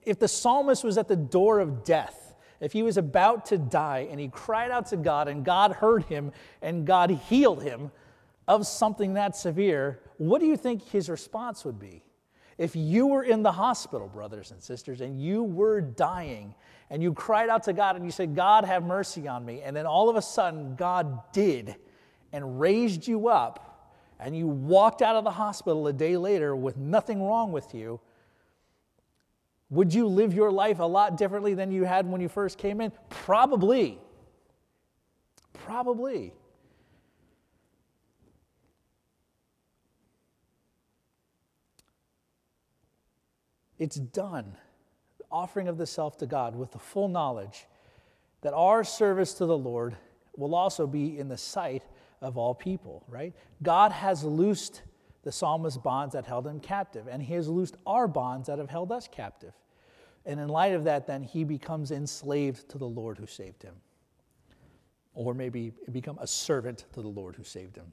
if 0.04 0.20
the 0.20 0.28
psalmist 0.28 0.84
was 0.84 0.98
at 0.98 1.08
the 1.08 1.16
door 1.16 1.62
of 1.62 1.86
death, 1.86 2.36
if 2.60 2.74
he 2.74 2.84
was 2.84 2.98
about 2.98 3.46
to 3.48 3.58
die 3.58 4.10
and 4.12 4.20
he 4.20 4.28
cried 4.28 4.72
out 4.72 4.88
to 4.88 4.98
God 4.98 5.30
and 5.30 5.46
God 5.46 5.72
heard 5.72 6.04
him 6.04 6.34
and 6.62 6.86
God 6.86 7.12
healed 7.12 7.64
him 7.64 7.92
of 8.50 8.68
something 8.68 9.14
that 9.14 9.38
severe, 9.38 10.02
what 10.28 10.40
do 10.40 10.48
you 10.48 10.56
think 10.56 10.84
his 10.84 11.10
response 11.10 11.66
would 11.66 11.80
be? 11.80 12.04
If 12.58 12.76
you 12.76 13.08
were 13.08 13.24
in 13.24 13.44
the 13.44 13.52
hospital, 13.52 14.08
brothers 14.08 14.52
and 14.52 14.62
sisters, 14.62 15.02
and 15.02 15.22
you 15.22 15.44
were 15.44 15.82
dying, 15.82 16.56
and 16.90 17.02
you 17.02 17.14
cried 17.14 17.50
out 17.50 17.64
to 17.64 17.74
God 17.74 17.96
and 17.96 18.06
you 18.06 18.12
said, 18.12 18.36
God, 18.36 18.64
have 18.64 18.84
mercy 18.84 19.28
on 19.28 19.44
me, 19.44 19.62
and 19.62 19.76
then 19.76 19.86
all 19.86 20.10
of 20.10 20.16
a 20.16 20.22
sudden 20.22 20.76
God 20.76 21.20
did 21.34 21.76
and 22.32 22.60
raised 22.60 23.08
you 23.08 23.28
up, 23.28 23.92
and 24.20 24.38
you 24.38 24.48
walked 24.48 25.02
out 25.02 25.16
of 25.16 25.24
the 25.24 25.32
hospital 25.32 25.88
a 25.88 25.94
day 25.94 26.16
later 26.16 26.56
with 26.56 26.78
nothing 26.78 27.22
wrong 27.22 27.52
with 27.52 27.74
you, 27.74 28.00
would 29.70 29.94
you 29.94 30.08
live 30.08 30.34
your 30.34 30.52
life 30.52 30.80
a 30.80 30.84
lot 30.84 31.18
differently 31.18 31.56
than 31.56 31.72
you 31.72 31.84
had 31.84 32.08
when 32.08 32.22
you 32.22 32.30
first 32.30 32.58
came 32.58 32.80
in? 32.80 32.92
Probably. 33.10 34.00
Probably. 35.52 36.34
It's 43.84 43.98
done. 43.98 44.56
Offering 45.30 45.68
of 45.68 45.78
the 45.78 45.86
self 45.86 46.18
to 46.20 46.26
God 46.26 46.56
with 46.56 46.72
the 46.72 46.80
full 46.80 47.10
knowledge 47.10 47.66
that 48.40 48.54
our 48.54 48.86
service 48.86 49.34
to 49.34 49.46
the 49.46 49.58
Lord 49.58 49.98
will 50.38 50.56
also 50.56 50.88
be 50.88 51.20
in 51.20 51.28
the 51.28 51.38
sight 51.38 51.84
of 52.22 52.38
all 52.38 52.56
people, 52.56 53.04
right? 53.10 53.34
God 53.62 53.92
has 53.92 54.24
loosed 54.24 54.84
the 55.24 55.34
psalmist's 55.34 55.78
bonds 55.78 56.14
that 56.14 56.26
held 56.26 56.48
him 56.48 56.62
captive, 56.62 57.10
and 57.10 57.22
he 57.22 57.34
has 57.34 57.50
loosed 57.50 57.76
our 57.86 58.08
bonds 58.08 58.48
that 58.48 58.58
have 58.58 58.70
held 58.70 58.90
us 58.90 59.10
captive. 59.12 59.54
And 60.26 60.40
in 60.40 60.48
light 60.48 60.74
of 60.74 60.86
that, 60.86 61.06
then 61.06 61.22
he 61.22 61.44
becomes 61.44 61.92
enslaved 61.92 62.70
to 62.70 62.78
the 62.78 62.88
Lord 62.88 63.18
who 63.18 63.26
saved 63.26 63.64
him. 63.64 63.76
Or 65.14 65.34
maybe 65.34 65.74
become 65.92 66.18
a 66.22 66.28
servant 66.28 66.86
to 66.94 67.02
the 67.02 67.10
Lord 67.10 67.36
who 67.36 67.44
saved 67.44 67.76
him. 67.76 67.92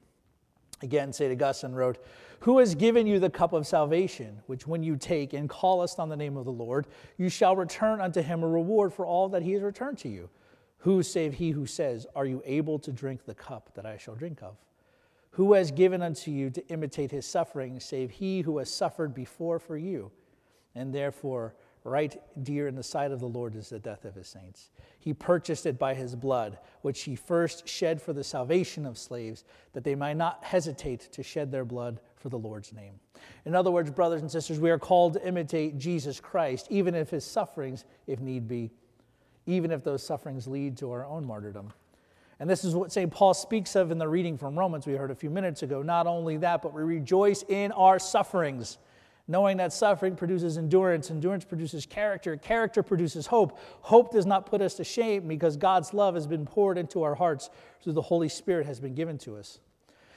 Again, 0.82 1.12
St. 1.12 1.30
Augustine 1.32 1.72
wrote, 1.72 1.98
Who 2.40 2.58
has 2.58 2.74
given 2.74 3.06
you 3.06 3.18
the 3.18 3.30
cup 3.30 3.52
of 3.52 3.66
salvation, 3.66 4.40
which 4.46 4.66
when 4.66 4.82
you 4.82 4.96
take 4.96 5.32
and 5.32 5.48
callest 5.48 5.98
on 5.98 6.08
the 6.08 6.16
name 6.16 6.36
of 6.36 6.44
the 6.46 6.52
Lord, 6.52 6.86
you 7.18 7.28
shall 7.28 7.54
return 7.54 8.00
unto 8.00 8.22
him 8.22 8.42
a 8.42 8.48
reward 8.48 8.92
for 8.92 9.04
all 9.04 9.28
that 9.28 9.42
he 9.42 9.52
has 9.52 9.62
returned 9.62 9.98
to 9.98 10.08
you? 10.08 10.30
Who 10.78 11.02
save 11.02 11.34
he 11.34 11.50
who 11.50 11.66
says, 11.66 12.06
Are 12.16 12.24
you 12.24 12.42
able 12.46 12.78
to 12.78 12.92
drink 12.92 13.26
the 13.26 13.34
cup 13.34 13.70
that 13.74 13.84
I 13.84 13.98
shall 13.98 14.14
drink 14.14 14.42
of? 14.42 14.56
Who 15.32 15.52
has 15.52 15.70
given 15.70 16.02
unto 16.02 16.30
you 16.30 16.50
to 16.50 16.66
imitate 16.68 17.10
his 17.10 17.26
suffering, 17.26 17.78
save 17.78 18.10
he 18.10 18.40
who 18.40 18.58
has 18.58 18.70
suffered 18.70 19.14
before 19.14 19.58
for 19.58 19.76
you? 19.76 20.10
And 20.74 20.94
therefore, 20.94 21.54
right 21.84 22.20
dear 22.42 22.68
in 22.68 22.74
the 22.74 22.82
sight 22.82 23.10
of 23.10 23.20
the 23.20 23.28
Lord 23.28 23.54
is 23.56 23.70
the 23.70 23.78
death 23.78 24.04
of 24.04 24.14
his 24.14 24.28
saints. 24.28 24.70
He 24.98 25.14
purchased 25.14 25.64
it 25.64 25.78
by 25.78 25.94
his 25.94 26.14
blood, 26.14 26.58
which 26.82 27.02
he 27.02 27.16
first 27.16 27.66
shed 27.66 28.02
for 28.02 28.12
the 28.12 28.24
salvation 28.24 28.84
of 28.84 28.98
slaves, 28.98 29.44
that 29.72 29.84
they 29.84 29.94
might 29.94 30.16
not 30.16 30.44
hesitate 30.44 31.12
to 31.12 31.22
shed 31.22 31.50
their 31.50 31.64
blood 31.64 32.00
for 32.16 32.28
the 32.28 32.38
Lord's 32.38 32.72
name. 32.72 33.00
In 33.46 33.54
other 33.54 33.70
words, 33.70 33.90
brothers 33.90 34.20
and 34.20 34.30
sisters, 34.30 34.60
we 34.60 34.70
are 34.70 34.78
called 34.78 35.14
to 35.14 35.26
imitate 35.26 35.78
Jesus 35.78 36.20
Christ, 36.20 36.66
even 36.70 36.94
if 36.94 37.08
his 37.08 37.24
sufferings, 37.24 37.86
if 38.06 38.20
need 38.20 38.46
be, 38.46 38.70
even 39.46 39.70
if 39.70 39.82
those 39.82 40.02
sufferings 40.02 40.46
lead 40.46 40.76
to 40.78 40.90
our 40.90 41.06
own 41.06 41.26
martyrdom. 41.26 41.72
And 42.40 42.48
this 42.48 42.64
is 42.64 42.74
what 42.74 42.90
St. 42.90 43.10
Paul 43.10 43.34
speaks 43.34 43.76
of 43.76 43.90
in 43.90 43.98
the 43.98 44.08
reading 44.08 44.38
from 44.38 44.58
Romans 44.58 44.86
we 44.86 44.94
heard 44.94 45.10
a 45.10 45.14
few 45.14 45.28
minutes 45.28 45.62
ago. 45.62 45.82
Not 45.82 46.06
only 46.06 46.38
that, 46.38 46.62
but 46.62 46.72
we 46.72 46.82
rejoice 46.82 47.42
in 47.48 47.70
our 47.72 47.98
sufferings 47.98 48.78
knowing 49.30 49.56
that 49.58 49.72
suffering 49.72 50.16
produces 50.16 50.58
endurance, 50.58 51.08
endurance 51.08 51.44
produces 51.44 51.86
character, 51.86 52.36
character 52.36 52.82
produces 52.82 53.28
hope. 53.28 53.56
Hope 53.80 54.10
does 54.10 54.26
not 54.26 54.44
put 54.44 54.60
us 54.60 54.74
to 54.74 54.82
shame 54.82 55.28
because 55.28 55.56
God's 55.56 55.94
love 55.94 56.16
has 56.16 56.26
been 56.26 56.44
poured 56.44 56.76
into 56.76 57.04
our 57.04 57.14
hearts 57.14 57.48
through 57.80 57.92
the 57.92 58.02
Holy 58.02 58.28
Spirit 58.28 58.66
has 58.66 58.80
been 58.80 58.92
given 58.92 59.16
to 59.18 59.36
us. 59.36 59.60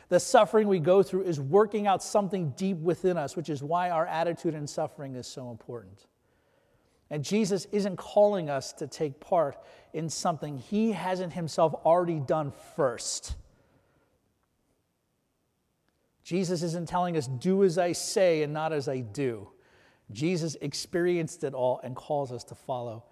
The 0.09 0.19
suffering 0.19 0.67
we 0.67 0.79
go 0.79 1.03
through 1.03 1.25
is 1.25 1.39
working 1.39 1.85
out 1.85 2.01
something 2.01 2.55
deep 2.57 2.77
within 2.77 3.15
us, 3.15 3.35
which 3.35 3.49
is 3.49 3.61
why 3.61 3.91
our 3.91 4.07
attitude 4.07 4.55
in 4.55 4.65
suffering 4.65 5.13
is 5.13 5.27
so 5.27 5.51
important. 5.51 6.07
And 7.11 7.23
Jesus 7.23 7.67
isn't 7.71 7.97
calling 7.97 8.49
us 8.49 8.73
to 8.73 8.87
take 8.87 9.19
part 9.19 9.57
in 9.93 10.09
something 10.09 10.57
he 10.57 10.91
hasn't 10.91 11.33
himself 11.33 11.75
already 11.85 12.19
done 12.19 12.51
first. 12.75 13.35
Jesus 16.23 16.63
isn't 16.63 16.87
telling 16.87 17.17
us, 17.17 17.27
do 17.27 17.63
as 17.63 17.77
I 17.77 17.91
say 17.91 18.43
and 18.43 18.53
not 18.53 18.71
as 18.71 18.87
I 18.87 18.99
do. 18.99 19.49
Jesus 20.11 20.55
experienced 20.61 21.43
it 21.43 21.53
all 21.53 21.79
and 21.83 21.95
calls 21.95 22.31
us 22.31 22.43
to 22.45 22.55
follow 22.55 23.03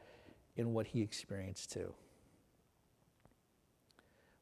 in 0.55 0.73
what 0.73 0.87
he 0.87 1.01
experienced 1.01 1.71
too. 1.71 1.93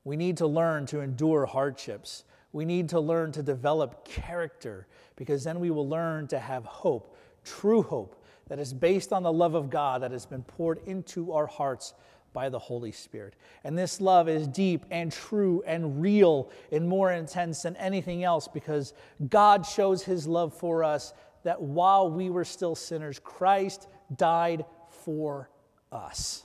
We 0.03 0.15
need 0.15 0.37
to 0.37 0.47
learn 0.47 0.85
to 0.87 1.01
endure 1.01 1.45
hardships. 1.45 2.23
We 2.51 2.65
need 2.65 2.89
to 2.89 2.99
learn 2.99 3.31
to 3.33 3.43
develop 3.43 4.05
character 4.05 4.87
because 5.15 5.43
then 5.43 5.59
we 5.59 5.71
will 5.71 5.87
learn 5.87 6.27
to 6.27 6.39
have 6.39 6.65
hope, 6.65 7.17
true 7.43 7.83
hope, 7.83 8.23
that 8.47 8.59
is 8.59 8.73
based 8.73 9.13
on 9.13 9.21
the 9.23 9.31
love 9.31 9.53
of 9.53 9.69
God 9.69 10.01
that 10.01 10.11
has 10.11 10.25
been 10.25 10.43
poured 10.43 10.79
into 10.87 11.31
our 11.31 11.45
hearts 11.45 11.93
by 12.33 12.49
the 12.49 12.59
Holy 12.59 12.91
Spirit. 12.91 13.35
And 13.63 13.77
this 13.77 14.01
love 14.01 14.29
is 14.29 14.47
deep 14.47 14.85
and 14.91 15.11
true 15.11 15.63
and 15.65 16.01
real 16.01 16.49
and 16.71 16.87
more 16.87 17.11
intense 17.11 17.61
than 17.63 17.75
anything 17.77 18.23
else 18.23 18.47
because 18.47 18.93
God 19.29 19.65
shows 19.65 20.03
his 20.03 20.27
love 20.27 20.53
for 20.53 20.83
us 20.83 21.13
that 21.43 21.61
while 21.61 22.09
we 22.09 22.29
were 22.29 22.45
still 22.45 22.75
sinners, 22.75 23.19
Christ 23.19 23.87
died 24.15 24.65
for 24.89 25.49
us. 25.91 26.43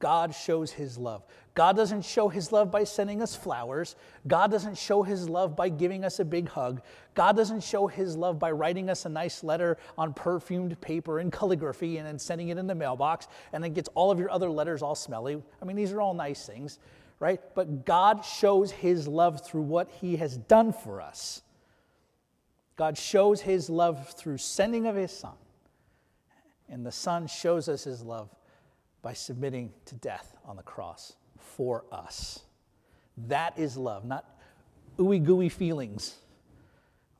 God 0.00 0.34
shows 0.34 0.72
his 0.72 0.96
love. 0.96 1.22
God 1.54 1.76
doesn't 1.76 2.06
show 2.06 2.28
his 2.28 2.52
love 2.52 2.70
by 2.70 2.84
sending 2.84 3.20
us 3.20 3.36
flowers. 3.36 3.96
God 4.26 4.50
doesn't 4.50 4.78
show 4.78 5.02
his 5.02 5.28
love 5.28 5.54
by 5.54 5.68
giving 5.68 6.04
us 6.06 6.20
a 6.20 6.24
big 6.24 6.48
hug. 6.48 6.80
God 7.14 7.36
doesn't 7.36 7.62
show 7.62 7.86
his 7.86 8.16
love 8.16 8.38
by 8.38 8.50
writing 8.50 8.88
us 8.88 9.04
a 9.04 9.10
nice 9.10 9.44
letter 9.44 9.76
on 9.98 10.14
perfumed 10.14 10.80
paper 10.80 11.18
and 11.18 11.30
calligraphy 11.30 11.98
and 11.98 12.06
then 12.06 12.18
sending 12.18 12.48
it 12.48 12.56
in 12.56 12.66
the 12.66 12.74
mailbox 12.74 13.28
and 13.52 13.62
then 13.62 13.74
gets 13.74 13.90
all 13.94 14.10
of 14.10 14.18
your 14.18 14.30
other 14.30 14.50
letters 14.50 14.80
all 14.80 14.94
smelly. 14.94 15.42
I 15.60 15.64
mean, 15.66 15.76
these 15.76 15.92
are 15.92 16.00
all 16.00 16.14
nice 16.14 16.46
things, 16.46 16.78
right? 17.18 17.40
But 17.54 17.84
God 17.84 18.24
shows 18.24 18.70
his 18.70 19.06
love 19.06 19.44
through 19.46 19.62
what 19.62 19.90
he 20.00 20.16
has 20.16 20.38
done 20.38 20.72
for 20.72 21.02
us. 21.02 21.42
God 22.76 22.96
shows 22.96 23.42
his 23.42 23.68
love 23.68 24.14
through 24.14 24.38
sending 24.38 24.86
of 24.86 24.96
his 24.96 25.12
son. 25.12 25.34
And 26.70 26.86
the 26.86 26.92
son 26.92 27.26
shows 27.26 27.68
us 27.68 27.84
his 27.84 28.02
love 28.02 28.30
by 29.02 29.12
submitting 29.12 29.72
to 29.86 29.94
death 29.96 30.36
on 30.44 30.56
the 30.56 30.62
cross 30.62 31.14
for 31.38 31.84
us. 31.90 32.40
That 33.28 33.58
is 33.58 33.76
love, 33.76 34.04
not 34.04 34.24
ooey 34.98 35.22
gooey 35.22 35.48
feelings. 35.48 36.16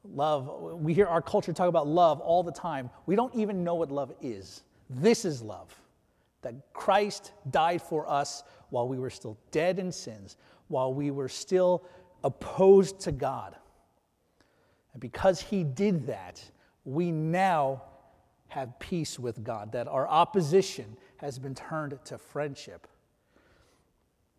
Love, 0.04 0.78
we 0.80 0.94
hear 0.94 1.06
our 1.06 1.20
culture 1.20 1.52
talk 1.52 1.68
about 1.68 1.87
love 1.87 2.20
all 2.20 2.42
the 2.42 2.52
time. 2.52 2.90
We 3.06 3.16
don't 3.16 3.34
even 3.34 3.64
know 3.64 3.75
what 3.75 3.90
love 3.90 4.12
is. 4.20 4.62
This 4.88 5.25
is 5.25 5.42
love 5.42 5.75
that 6.42 6.54
Christ 6.72 7.32
died 7.50 7.82
for 7.82 8.08
us 8.08 8.42
while 8.70 8.88
we 8.88 8.99
were 8.99 9.10
still 9.10 9.37
dead 9.50 9.78
in 9.78 9.92
sins, 9.92 10.37
while 10.68 10.94
we 10.94 11.10
were 11.10 11.28
still 11.28 11.84
opposed 12.25 13.00
to 13.00 13.12
God. 13.12 13.54
And 14.92 15.00
because 15.00 15.40
he 15.40 15.64
did 15.64 16.06
that, 16.06 16.42
we 16.84 17.10
now 17.10 17.82
have 18.49 18.78
peace 18.78 19.18
with 19.18 19.44
God, 19.44 19.72
that 19.72 19.87
our 19.87 20.08
opposition 20.08 20.96
has 21.21 21.39
been 21.39 21.55
turned 21.55 21.99
to 22.07 22.19
friendship. 22.19 22.87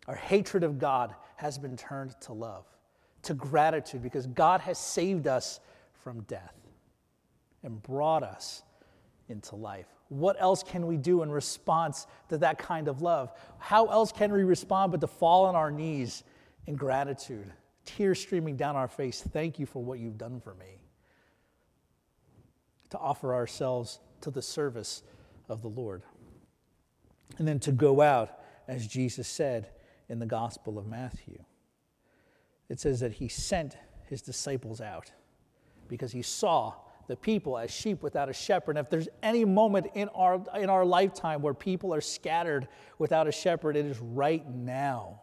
Our 0.08 0.16
hatred 0.16 0.64
of 0.64 0.78
God 0.78 1.14
has 1.36 1.58
been 1.58 1.76
turned 1.76 2.14
to 2.22 2.32
love, 2.32 2.66
to 3.22 3.34
gratitude, 3.34 4.02
because 4.02 4.26
God 4.26 4.60
has 4.62 4.78
saved 4.78 5.28
us 5.28 5.60
from 6.02 6.22
death 6.22 6.54
and 7.62 7.80
brought 7.82 8.24
us 8.24 8.64
into 9.28 9.54
life. 9.54 9.86
What 10.08 10.36
else 10.40 10.64
can 10.64 10.88
we 10.88 10.96
do 10.96 11.22
in 11.22 11.30
response 11.30 12.08
to 12.28 12.38
that 12.38 12.58
kind 12.58 12.88
of 12.88 13.00
love? 13.00 13.32
How 13.58 13.86
else 13.86 14.10
can 14.10 14.32
we 14.32 14.42
respond 14.42 14.90
but 14.90 15.00
to 15.00 15.06
fall 15.06 15.44
on 15.46 15.54
our 15.54 15.70
knees 15.70 16.24
in 16.66 16.74
gratitude, 16.74 17.52
tears 17.84 18.20
streaming 18.20 18.56
down 18.56 18.74
our 18.74 18.88
face? 18.88 19.22
Thank 19.22 19.60
you 19.60 19.66
for 19.66 19.82
what 19.82 20.00
you've 20.00 20.18
done 20.18 20.40
for 20.40 20.54
me. 20.54 20.82
To 22.90 22.98
offer 22.98 23.32
ourselves 23.32 24.00
to 24.22 24.32
the 24.32 24.42
service 24.42 25.04
of 25.48 25.62
the 25.62 25.68
Lord. 25.68 26.02
And 27.38 27.46
then 27.48 27.58
to 27.60 27.72
go 27.72 28.00
out, 28.00 28.38
as 28.68 28.86
Jesus 28.86 29.28
said 29.28 29.68
in 30.08 30.18
the 30.18 30.26
Gospel 30.26 30.78
of 30.78 30.86
Matthew. 30.86 31.42
It 32.68 32.80
says 32.80 33.00
that 33.00 33.12
he 33.12 33.28
sent 33.28 33.76
his 34.06 34.22
disciples 34.22 34.80
out 34.80 35.10
because 35.88 36.12
he 36.12 36.22
saw 36.22 36.74
the 37.08 37.16
people 37.16 37.58
as 37.58 37.70
sheep 37.70 38.02
without 38.02 38.28
a 38.28 38.32
shepherd. 38.32 38.76
And 38.76 38.86
if 38.86 38.90
there's 38.90 39.08
any 39.22 39.44
moment 39.44 39.88
in 39.94 40.08
our, 40.10 40.42
in 40.56 40.70
our 40.70 40.84
lifetime 40.84 41.42
where 41.42 41.54
people 41.54 41.92
are 41.92 42.00
scattered 42.00 42.68
without 42.98 43.26
a 43.26 43.32
shepherd, 43.32 43.76
it 43.76 43.86
is 43.86 43.98
right 44.00 44.48
now. 44.48 45.20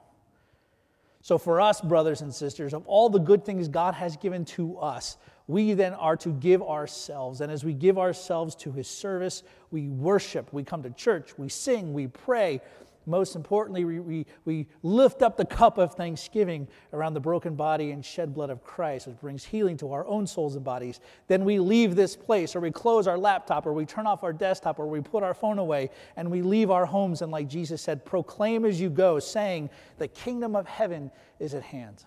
So, 1.21 1.37
for 1.37 1.59
us, 1.59 1.81
brothers 1.81 2.21
and 2.21 2.33
sisters, 2.33 2.73
of 2.73 2.85
all 2.87 3.09
the 3.09 3.19
good 3.19 3.43
things 3.43 3.67
God 3.67 3.93
has 3.93 4.15
given 4.15 4.45
to 4.45 4.77
us, 4.77 5.17
we 5.49 5.73
then 5.73 5.95
are 5.95 6.15
to 6.15 6.29
give 6.29 6.61
ourselves. 6.61 7.41
And 7.41 7.51
as 7.51 7.63
we 7.63 7.73
give 7.73 7.97
ourselves 7.97 8.55
to 8.57 8.71
His 8.71 8.87
service, 8.87 9.41
we 9.71 9.89
worship, 9.89 10.53
we 10.53 10.63
come 10.63 10.83
to 10.83 10.91
church, 10.91 11.31
we 11.39 11.49
sing, 11.49 11.91
we 11.91 12.05
pray, 12.05 12.61
most 13.07 13.35
importantly, 13.35 13.83
we, 13.83 13.99
we, 13.99 14.25
we 14.45 14.67
lift 14.83 15.23
up 15.23 15.37
the 15.37 15.45
cup 15.45 15.79
of 15.79 15.95
thanksgiving 15.95 16.67
around 16.93 17.15
the 17.15 17.19
broken 17.19 17.55
body 17.55 17.89
and 17.89 18.05
shed 18.05 18.31
blood 18.31 18.51
of 18.51 18.63
Christ, 18.63 19.07
which 19.07 19.19
brings 19.19 19.43
healing 19.43 19.75
to 19.77 19.91
our 19.91 20.05
own 20.05 20.27
souls 20.27 20.55
and 20.55 20.63
bodies. 20.63 20.99
Then 21.27 21.43
we 21.43 21.57
leave 21.57 21.95
this 21.95 22.15
place, 22.15 22.55
or 22.55 22.59
we 22.59 22.69
close 22.69 23.07
our 23.07 23.17
laptop, 23.17 23.65
or 23.65 23.73
we 23.73 23.87
turn 23.87 24.05
off 24.05 24.23
our 24.23 24.33
desktop, 24.33 24.77
or 24.77 24.85
we 24.85 25.01
put 25.01 25.23
our 25.23 25.33
phone 25.33 25.57
away, 25.57 25.89
and 26.15 26.29
we 26.29 26.43
leave 26.43 26.69
our 26.69 26.85
homes. 26.85 27.23
And 27.23 27.31
like 27.31 27.47
Jesus 27.47 27.81
said, 27.81 28.05
proclaim 28.05 28.65
as 28.65 28.79
you 28.79 28.91
go, 28.91 29.17
saying, 29.17 29.71
The 29.97 30.09
kingdom 30.09 30.55
of 30.55 30.67
heaven 30.67 31.09
is 31.39 31.55
at 31.55 31.63
hand. 31.63 32.05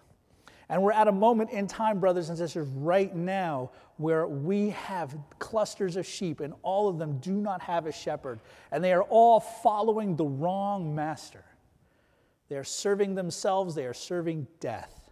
And 0.72 0.82
we're 0.82 0.92
at 0.92 1.06
a 1.06 1.12
moment 1.12 1.50
in 1.50 1.66
time, 1.66 2.00
brothers 2.00 2.30
and 2.30 2.38
sisters, 2.38 2.66
right 2.68 3.14
now, 3.14 3.72
where 3.98 4.26
we 4.26 4.70
have 4.70 5.14
clusters 5.38 5.96
of 5.96 6.06
sheep, 6.06 6.40
and 6.40 6.54
all 6.62 6.88
of 6.88 6.96
them 6.96 7.18
do 7.18 7.34
not 7.34 7.60
have 7.60 7.84
a 7.84 7.92
shepherd, 7.92 8.40
and 8.70 8.82
they 8.82 8.94
are 8.94 9.02
all 9.02 9.38
following 9.38 10.16
the 10.16 10.24
wrong 10.24 10.94
master. 10.94 11.44
They 12.48 12.56
are 12.56 12.64
serving 12.64 13.14
themselves, 13.14 13.74
they 13.74 13.84
are 13.84 13.92
serving 13.92 14.46
death. 14.60 15.10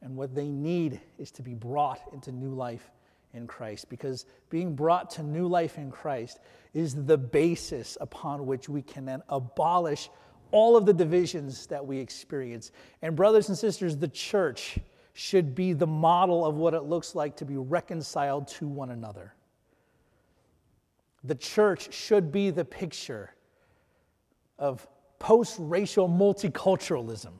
And 0.00 0.16
what 0.16 0.34
they 0.34 0.48
need 0.48 1.00
is 1.16 1.30
to 1.30 1.42
be 1.42 1.54
brought 1.54 2.00
into 2.12 2.32
new 2.32 2.52
life 2.52 2.90
in 3.32 3.46
Christ, 3.46 3.88
because 3.88 4.26
being 4.50 4.74
brought 4.74 5.08
to 5.10 5.22
new 5.22 5.46
life 5.46 5.78
in 5.78 5.92
Christ 5.92 6.40
is 6.74 7.04
the 7.04 7.16
basis 7.16 7.96
upon 8.00 8.44
which 8.44 8.68
we 8.68 8.82
can 8.82 9.04
then 9.04 9.22
abolish 9.28 10.10
all 10.52 10.76
of 10.76 10.86
the 10.86 10.92
divisions 10.92 11.66
that 11.66 11.84
we 11.84 11.98
experience. 11.98 12.70
And, 13.02 13.16
brothers 13.16 13.48
and 13.48 13.58
sisters, 13.58 13.96
the 13.96 14.08
church 14.08 14.78
should 15.14 15.54
be 15.54 15.72
the 15.72 15.86
model 15.86 16.46
of 16.46 16.56
what 16.56 16.74
it 16.74 16.82
looks 16.82 17.14
like 17.14 17.36
to 17.36 17.44
be 17.44 17.56
reconciled 17.56 18.48
to 18.48 18.66
one 18.66 18.90
another. 18.90 19.34
The 21.24 21.34
church 21.34 21.92
should 21.92 22.32
be 22.32 22.50
the 22.50 22.64
picture 22.64 23.34
of 24.58 24.86
post 25.18 25.56
racial 25.58 26.08
multiculturalism. 26.08 27.32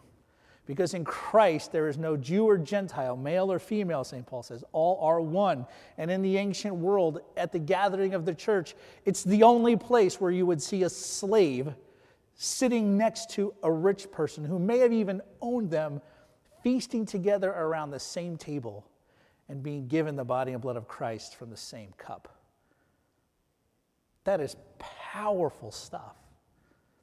Because 0.65 0.95
in 0.95 1.05
Christ, 1.05 1.73
there 1.73 1.89
is 1.89 1.99
no 1.99 2.17
Jew 2.17 2.49
or 2.49 2.57
Gentile, 2.57 3.17
male 3.17 3.51
or 3.51 3.59
female, 3.59 4.05
St. 4.05 4.25
Paul 4.25 4.45
says. 4.45 4.63
All 4.71 5.05
are 5.05 5.21
one. 5.21 5.67
And 5.99 6.09
in 6.09 6.23
the 6.23 6.39
ancient 6.39 6.77
world, 6.77 7.21
at 7.37 7.51
the 7.51 7.59
gathering 7.59 8.15
of 8.15 8.25
the 8.25 8.35
church, 8.35 8.77
it's 9.05 9.25
the 9.25 9.43
only 9.43 9.77
place 9.77 10.21
where 10.21 10.31
you 10.31 10.47
would 10.47 10.63
see 10.63 10.85
a 10.85 10.89
slave 10.89 11.75
sitting 12.43 12.99
next 12.99 13.31
to 13.31 13.55
a 13.63 13.71
rich 13.71 14.11
person 14.11 14.45
who 14.45 14.59
may 14.59 14.79
have 14.79 14.93
even 14.93 15.23
owned 15.41 15.71
them, 15.71 16.01
feasting 16.65 17.07
together 17.07 17.53
around 17.53 17.93
the 17.93 18.01
same 18.01 18.37
table 18.37 18.85
and 19.49 19.63
being 19.63 19.87
given 19.87 20.17
the 20.17 20.25
body 20.25 20.53
and 20.53 20.61
blood 20.61 20.77
of 20.77 20.89
Christ 20.89 21.37
from 21.37 21.51
the 21.51 21.57
same 21.57 21.93
cup. 21.97 22.37
That 24.25 24.41
is 24.41 24.57
powerful 24.81 25.71
stuff. 25.71 26.17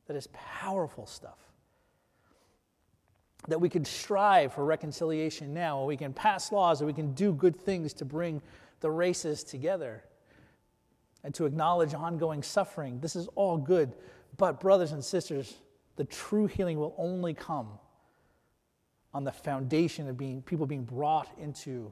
That 0.07 0.17
is 0.17 0.27
powerful 0.33 1.05
stuff. 1.05 1.39
That 3.47 3.61
we 3.61 3.69
can 3.69 3.85
strive 3.85 4.53
for 4.53 4.65
reconciliation 4.65 5.53
now, 5.53 5.79
or 5.79 5.85
we 5.85 5.95
can 5.95 6.11
pass 6.11 6.51
laws, 6.51 6.81
or 6.81 6.85
we 6.85 6.93
can 6.93 7.13
do 7.13 7.31
good 7.31 7.55
things 7.55 7.93
to 7.93 8.05
bring 8.05 8.41
the 8.81 8.91
races 8.91 9.45
together 9.45 10.03
and 11.23 11.33
to 11.35 11.45
acknowledge 11.45 11.93
ongoing 11.93 12.43
suffering. 12.43 12.99
This 12.99 13.15
is 13.15 13.29
all 13.35 13.57
good. 13.57 13.93
But, 14.37 14.59
brothers 14.59 14.91
and 14.91 15.03
sisters, 15.03 15.55
the 15.95 16.05
true 16.05 16.47
healing 16.47 16.79
will 16.79 16.95
only 16.97 17.33
come 17.33 17.67
on 19.13 19.23
the 19.23 19.31
foundation 19.31 20.07
of 20.07 20.17
being 20.17 20.41
people 20.41 20.65
being 20.65 20.83
brought 20.83 21.27
into 21.39 21.91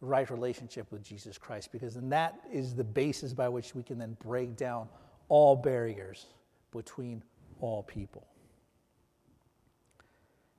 right 0.00 0.30
relationship 0.30 0.90
with 0.92 1.02
Jesus 1.02 1.38
Christ, 1.38 1.72
because 1.72 1.94
then 1.94 2.08
that 2.10 2.38
is 2.52 2.74
the 2.74 2.84
basis 2.84 3.32
by 3.32 3.48
which 3.48 3.74
we 3.74 3.82
can 3.82 3.98
then 3.98 4.16
break 4.22 4.56
down 4.56 4.88
all 5.28 5.56
barriers 5.56 6.26
between 6.70 7.22
all 7.60 7.82
people. 7.82 8.26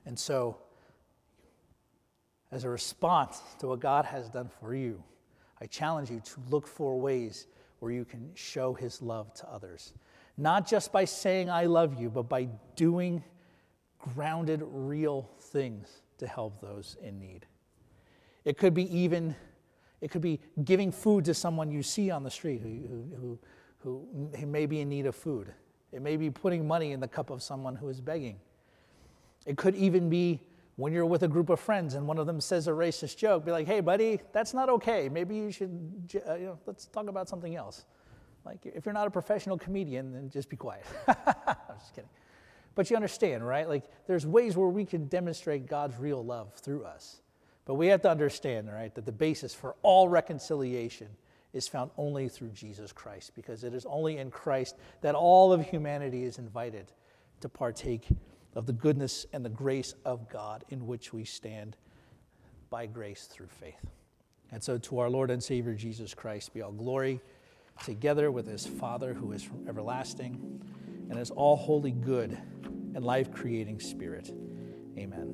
And 0.05 0.17
so, 0.17 0.57
as 2.51 2.63
a 2.63 2.69
response 2.69 3.41
to 3.59 3.67
what 3.67 3.79
God 3.79 4.05
has 4.05 4.29
done 4.29 4.49
for 4.59 4.73
you, 4.73 5.03
I 5.61 5.65
challenge 5.65 6.09
you 6.09 6.21
to 6.21 6.41
look 6.49 6.67
for 6.67 6.99
ways 6.99 7.47
where 7.79 7.91
you 7.91 8.05
can 8.05 8.31
show 8.33 8.73
his 8.73 9.01
love 9.01 9.33
to 9.35 9.49
others 9.49 9.93
not 10.37 10.67
just 10.67 10.91
by 10.91 11.05
saying, 11.05 11.49
I 11.49 11.65
love 11.65 11.99
you, 11.99 12.09
but 12.09 12.29
by 12.29 12.47
doing 12.75 13.23
grounded, 13.97 14.61
real 14.63 15.29
things 15.39 16.01
to 16.19 16.27
help 16.27 16.61
those 16.61 16.95
in 17.01 17.19
need. 17.19 17.45
It 18.45 18.57
could 18.57 18.73
be 18.73 18.95
even, 18.95 19.35
it 19.99 20.11
could 20.11 20.21
be 20.21 20.39
giving 20.63 20.91
food 20.91 21.25
to 21.25 21.33
someone 21.33 21.71
you 21.71 21.83
see 21.83 22.11
on 22.11 22.23
the 22.23 22.31
street 22.31 22.61
who, 22.61 23.39
who, 23.79 24.07
who, 24.39 24.47
may 24.47 24.65
be 24.65 24.81
in 24.81 24.89
need 24.89 25.05
of 25.05 25.15
food. 25.15 25.53
It 25.91 26.01
may 26.01 26.17
be 26.17 26.29
putting 26.29 26.67
money 26.67 26.91
in 26.91 26.99
the 26.99 27.07
cup 27.07 27.29
of 27.29 27.41
someone 27.41 27.75
who 27.75 27.89
is 27.89 27.99
begging. 27.99 28.39
It 29.45 29.57
could 29.57 29.75
even 29.75 30.09
be 30.09 30.41
when 30.75 30.93
you're 30.93 31.05
with 31.05 31.23
a 31.23 31.27
group 31.27 31.49
of 31.49 31.59
friends 31.59 31.95
and 31.95 32.07
one 32.07 32.19
of 32.19 32.27
them 32.27 32.39
says 32.39 32.67
a 32.67 32.71
racist 32.71 33.17
joke, 33.17 33.45
be 33.45 33.51
like, 33.51 33.65
hey, 33.65 33.79
buddy, 33.79 34.19
that's 34.31 34.53
not 34.53 34.69
okay. 34.69 35.09
Maybe 35.09 35.35
you 35.35 35.51
should, 35.51 35.71
uh, 36.27 36.35
you 36.35 36.45
know, 36.45 36.59
let's 36.67 36.85
talk 36.85 37.07
about 37.07 37.27
something 37.27 37.55
else. 37.55 37.85
Like, 38.47 38.65
if 38.65 38.85
you're 38.85 38.93
not 38.93 39.07
a 39.07 39.11
professional 39.11 39.57
comedian, 39.57 40.13
then 40.13 40.29
just 40.29 40.47
be 40.47 40.55
quiet. 40.55 40.85
I'm 41.07 41.77
just 41.77 41.93
kidding. 41.93 42.09
But 42.75 42.89
you 42.89 42.95
understand, 42.95 43.45
right? 43.45 43.67
Like, 43.67 43.83
there's 44.07 44.25
ways 44.25 44.55
where 44.55 44.69
we 44.69 44.85
can 44.85 45.07
demonstrate 45.07 45.67
God's 45.67 45.97
real 45.99 46.23
love 46.23 46.53
through 46.53 46.85
us. 46.85 47.19
But 47.65 47.73
we 47.73 47.87
have 47.87 48.01
to 48.03 48.09
understand, 48.09 48.71
right, 48.71 48.95
that 48.95 49.05
the 49.05 49.11
basis 49.11 49.53
for 49.53 49.75
all 49.81 50.07
reconciliation 50.07 51.09
is 51.51 51.67
found 51.67 51.91
only 51.97 52.29
through 52.29 52.51
Jesus 52.51 52.93
Christ, 52.93 53.33
because 53.35 53.65
it 53.65 53.73
is 53.73 53.85
only 53.85 54.17
in 54.17 54.31
Christ 54.31 54.77
that 55.01 55.13
all 55.13 55.51
of 55.51 55.65
humanity 55.65 56.23
is 56.23 56.37
invited 56.37 56.93
to 57.41 57.49
partake 57.49 58.07
of 58.55 58.65
the 58.65 58.73
goodness 58.73 59.25
and 59.33 59.43
the 59.43 59.49
grace 59.49 59.93
of 60.05 60.29
God 60.29 60.63
in 60.69 60.87
which 60.87 61.11
we 61.11 61.25
stand 61.25 61.75
by 62.69 62.85
grace 62.85 63.25
through 63.29 63.47
faith. 63.47 63.85
And 64.51 64.63
so, 64.63 64.77
to 64.77 64.99
our 64.99 65.09
Lord 65.09 65.31
and 65.31 65.43
Savior 65.43 65.73
Jesus 65.73 66.13
Christ 66.13 66.53
be 66.53 66.61
all 66.61 66.71
glory 66.71 67.19
together 67.83 68.31
with 68.31 68.47
his 68.47 68.65
Father 68.65 69.13
who 69.13 69.31
is 69.31 69.43
from 69.43 69.67
everlasting 69.67 70.61
and 71.09 71.19
is 71.19 71.31
all 71.31 71.55
holy 71.55 71.91
good 71.91 72.37
and 72.95 73.03
life 73.03 73.31
creating 73.31 73.79
spirit. 73.79 74.31
Amen. 74.97 75.33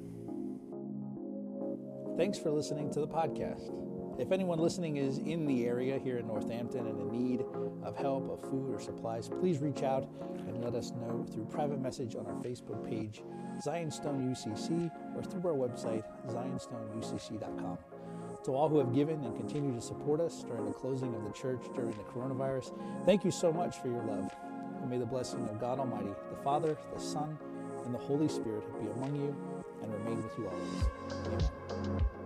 Thanks 2.17 2.38
for 2.38 2.51
listening 2.51 2.91
to 2.91 2.99
the 2.99 3.08
podcast. 3.08 3.71
If 4.19 4.32
anyone 4.32 4.60
listening 4.60 4.97
is 4.97 5.17
in 5.17 5.47
the 5.47 5.65
area 5.65 5.97
here 5.97 6.19
in 6.19 6.27
Northampton 6.27 6.86
and 6.86 6.99
in 6.99 7.12
need 7.12 7.43
of 7.84 7.97
help, 7.97 8.29
of 8.29 8.41
food, 8.47 8.71
or 8.71 8.79
supplies, 8.79 9.27
please 9.27 9.58
reach 9.58 9.82
out 9.82 10.08
and 10.47 10.63
let 10.63 10.75
us 10.75 10.91
know 10.91 11.25
through 11.32 11.45
private 11.45 11.82
message 11.82 12.15
on 12.15 12.27
our 12.27 12.36
Facebook 12.36 12.88
page, 12.88 13.23
Zionstone 13.65 14.29
UCC, 14.29 14.91
or 15.15 15.23
through 15.23 15.49
our 15.49 15.58
website, 15.58 16.03
zionstoneucc.com. 16.27 17.77
To 18.45 18.51
all 18.51 18.67
who 18.67 18.77
have 18.79 18.93
given 18.93 19.23
and 19.23 19.36
continue 19.38 19.73
to 19.73 19.82
support 19.82 20.19
us 20.19 20.43
during 20.43 20.65
the 20.65 20.73
closing 20.73 21.15
of 21.15 21.23
the 21.23 21.32
church 21.32 21.62
during 21.73 21.91
the 21.91 22.03
coronavirus, 22.03 22.73
thank 23.06 23.23
you 23.23 23.32
so 23.32 23.53
much 23.53 23.77
for 23.82 23.88
your 23.88 24.03
love. 24.03 24.29
And 24.82 24.89
may 24.89 24.97
the 24.97 25.06
blessing 25.06 25.47
of 25.47 25.62
God 25.62 25.79
Almighty, 25.79 26.12
the 26.29 26.43
Father, 26.43 26.77
the 26.93 26.99
Son, 26.99 27.38
and 27.86 27.93
the 27.93 27.99
Holy 27.99 28.27
Spirit 28.27 28.63
be 28.82 28.89
among 28.91 29.15
you 29.15 29.36
and 29.82 29.93
remain 29.93 30.21
with 30.21 30.38
you 30.38 30.49
always. 30.49 31.39
Amen. 31.88 32.22